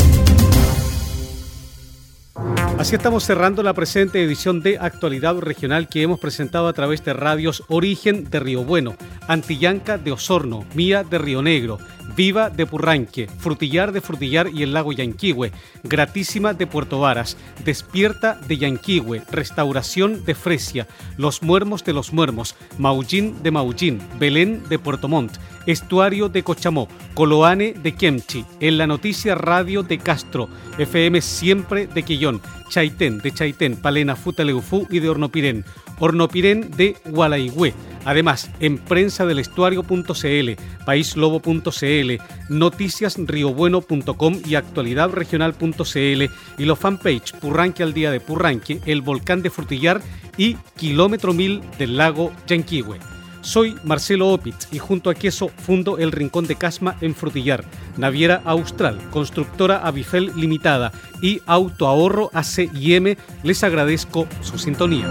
Así 2.81 2.95
estamos 2.95 3.23
cerrando 3.23 3.61
la 3.61 3.75
presente 3.75 4.23
edición 4.23 4.63
de 4.63 4.79
Actualidad 4.79 5.37
Regional 5.37 5.87
que 5.87 6.01
hemos 6.01 6.19
presentado 6.19 6.67
a 6.67 6.73
través 6.73 7.05
de 7.05 7.13
radios 7.13 7.63
Origen 7.67 8.27
de 8.31 8.39
Río 8.39 8.63
Bueno, 8.63 8.95
Antillanca 9.27 9.99
de 9.99 10.11
Osorno, 10.11 10.65
Mía 10.73 11.03
de 11.03 11.19
Río 11.19 11.43
Negro, 11.43 11.77
Viva 12.15 12.49
de 12.49 12.65
Purranque, 12.65 13.27
Frutillar 13.37 13.91
de 13.91 14.01
Frutillar 14.01 14.49
y 14.51 14.63
el 14.63 14.73
lago 14.73 14.93
Yanquihue, 14.93 15.51
Gratísima 15.83 16.55
de 16.55 16.65
Puerto 16.65 16.99
Varas, 16.99 17.37
Despierta 17.63 18.41
de 18.47 18.57
Yanquihue, 18.57 19.21
Restauración 19.31 20.25
de 20.25 20.33
Fresia, 20.33 20.87
Los 21.17 21.43
Muermos 21.43 21.83
de 21.83 21.93
los 21.93 22.13
Muermos, 22.13 22.55
Maullín 22.79 23.43
de 23.43 23.51
Maullín, 23.51 24.01
Belén 24.17 24.63
de 24.69 24.79
Puerto 24.79 25.07
Montt, 25.07 25.37
Estuario 25.65 26.29
de 26.29 26.43
Cochamó, 26.43 26.87
Coloane 27.13 27.73
de 27.73 27.93
Kemchi, 27.93 28.45
En 28.59 28.77
la 28.77 28.87
Noticia 28.87 29.35
Radio 29.35 29.83
de 29.83 29.97
Castro, 29.97 30.49
FM 30.77 31.21
Siempre 31.21 31.87
de 31.87 32.03
Quillón, 32.03 32.41
Chaitén 32.69 33.19
de 33.19 33.31
Chaitén, 33.31 33.75
Palena 33.75 34.15
Futaleufú 34.15 34.87
y 34.89 34.99
de 34.99 35.09
Hornopirén, 35.09 35.65
Hornopirén 35.99 36.71
de 36.71 36.95
Gualaigüe, 37.05 37.73
Además, 38.05 38.49
en 38.59 38.77
prensa 38.77 39.25
del 39.25 39.39
estuario.cl, 39.39 40.51
paislobo.cl, 40.85 42.11
noticiasriobueno.com 42.49 44.41
y 44.45 44.55
actualidadregional.cl 44.55 46.23
y 46.57 46.65
los 46.65 46.79
fanpage 46.79 47.33
Purranque 47.39 47.83
al 47.83 47.93
día 47.93 48.11
de 48.11 48.19
Purranque, 48.19 48.81
El 48.85 49.01
Volcán 49.01 49.41
de 49.43 49.51
Frutillar 49.51 50.01
y 50.37 50.55
Kilómetro 50.77 51.33
Mil 51.33 51.61
del 51.77 51.97
lago 51.97 52.31
Yanquihue. 52.47 52.97
Soy 53.41 53.75
Marcelo 53.83 54.29
Opitz 54.29 54.67
y 54.71 54.77
junto 54.77 55.09
a 55.09 55.15
Queso 55.15 55.49
fundo 55.49 55.97
el 55.97 56.11
Rincón 56.11 56.45
de 56.45 56.55
Casma 56.55 56.95
en 57.01 57.15
Frutillar, 57.15 57.65
Naviera 57.97 58.41
Austral, 58.45 58.99
Constructora 59.09 59.77
Avifel 59.85 60.31
Limitada 60.35 60.91
y 61.21 61.41
Autoahorro 61.47 62.29
ACIM. 62.33 63.15
Les 63.43 63.63
agradezco 63.63 64.27
su 64.41 64.57
sintonía. 64.57 65.07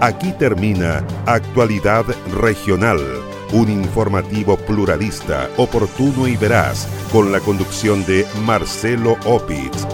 Aquí 0.00 0.32
termina 0.36 1.06
Actualidad 1.26 2.04
Regional, 2.40 2.98
un 3.52 3.70
informativo 3.70 4.56
pluralista, 4.56 5.48
oportuno 5.58 6.26
y 6.26 6.36
veraz, 6.36 6.88
con 7.12 7.30
la 7.30 7.38
conducción 7.38 8.04
de 8.04 8.26
Marcelo 8.44 9.16
Opitz 9.26 9.86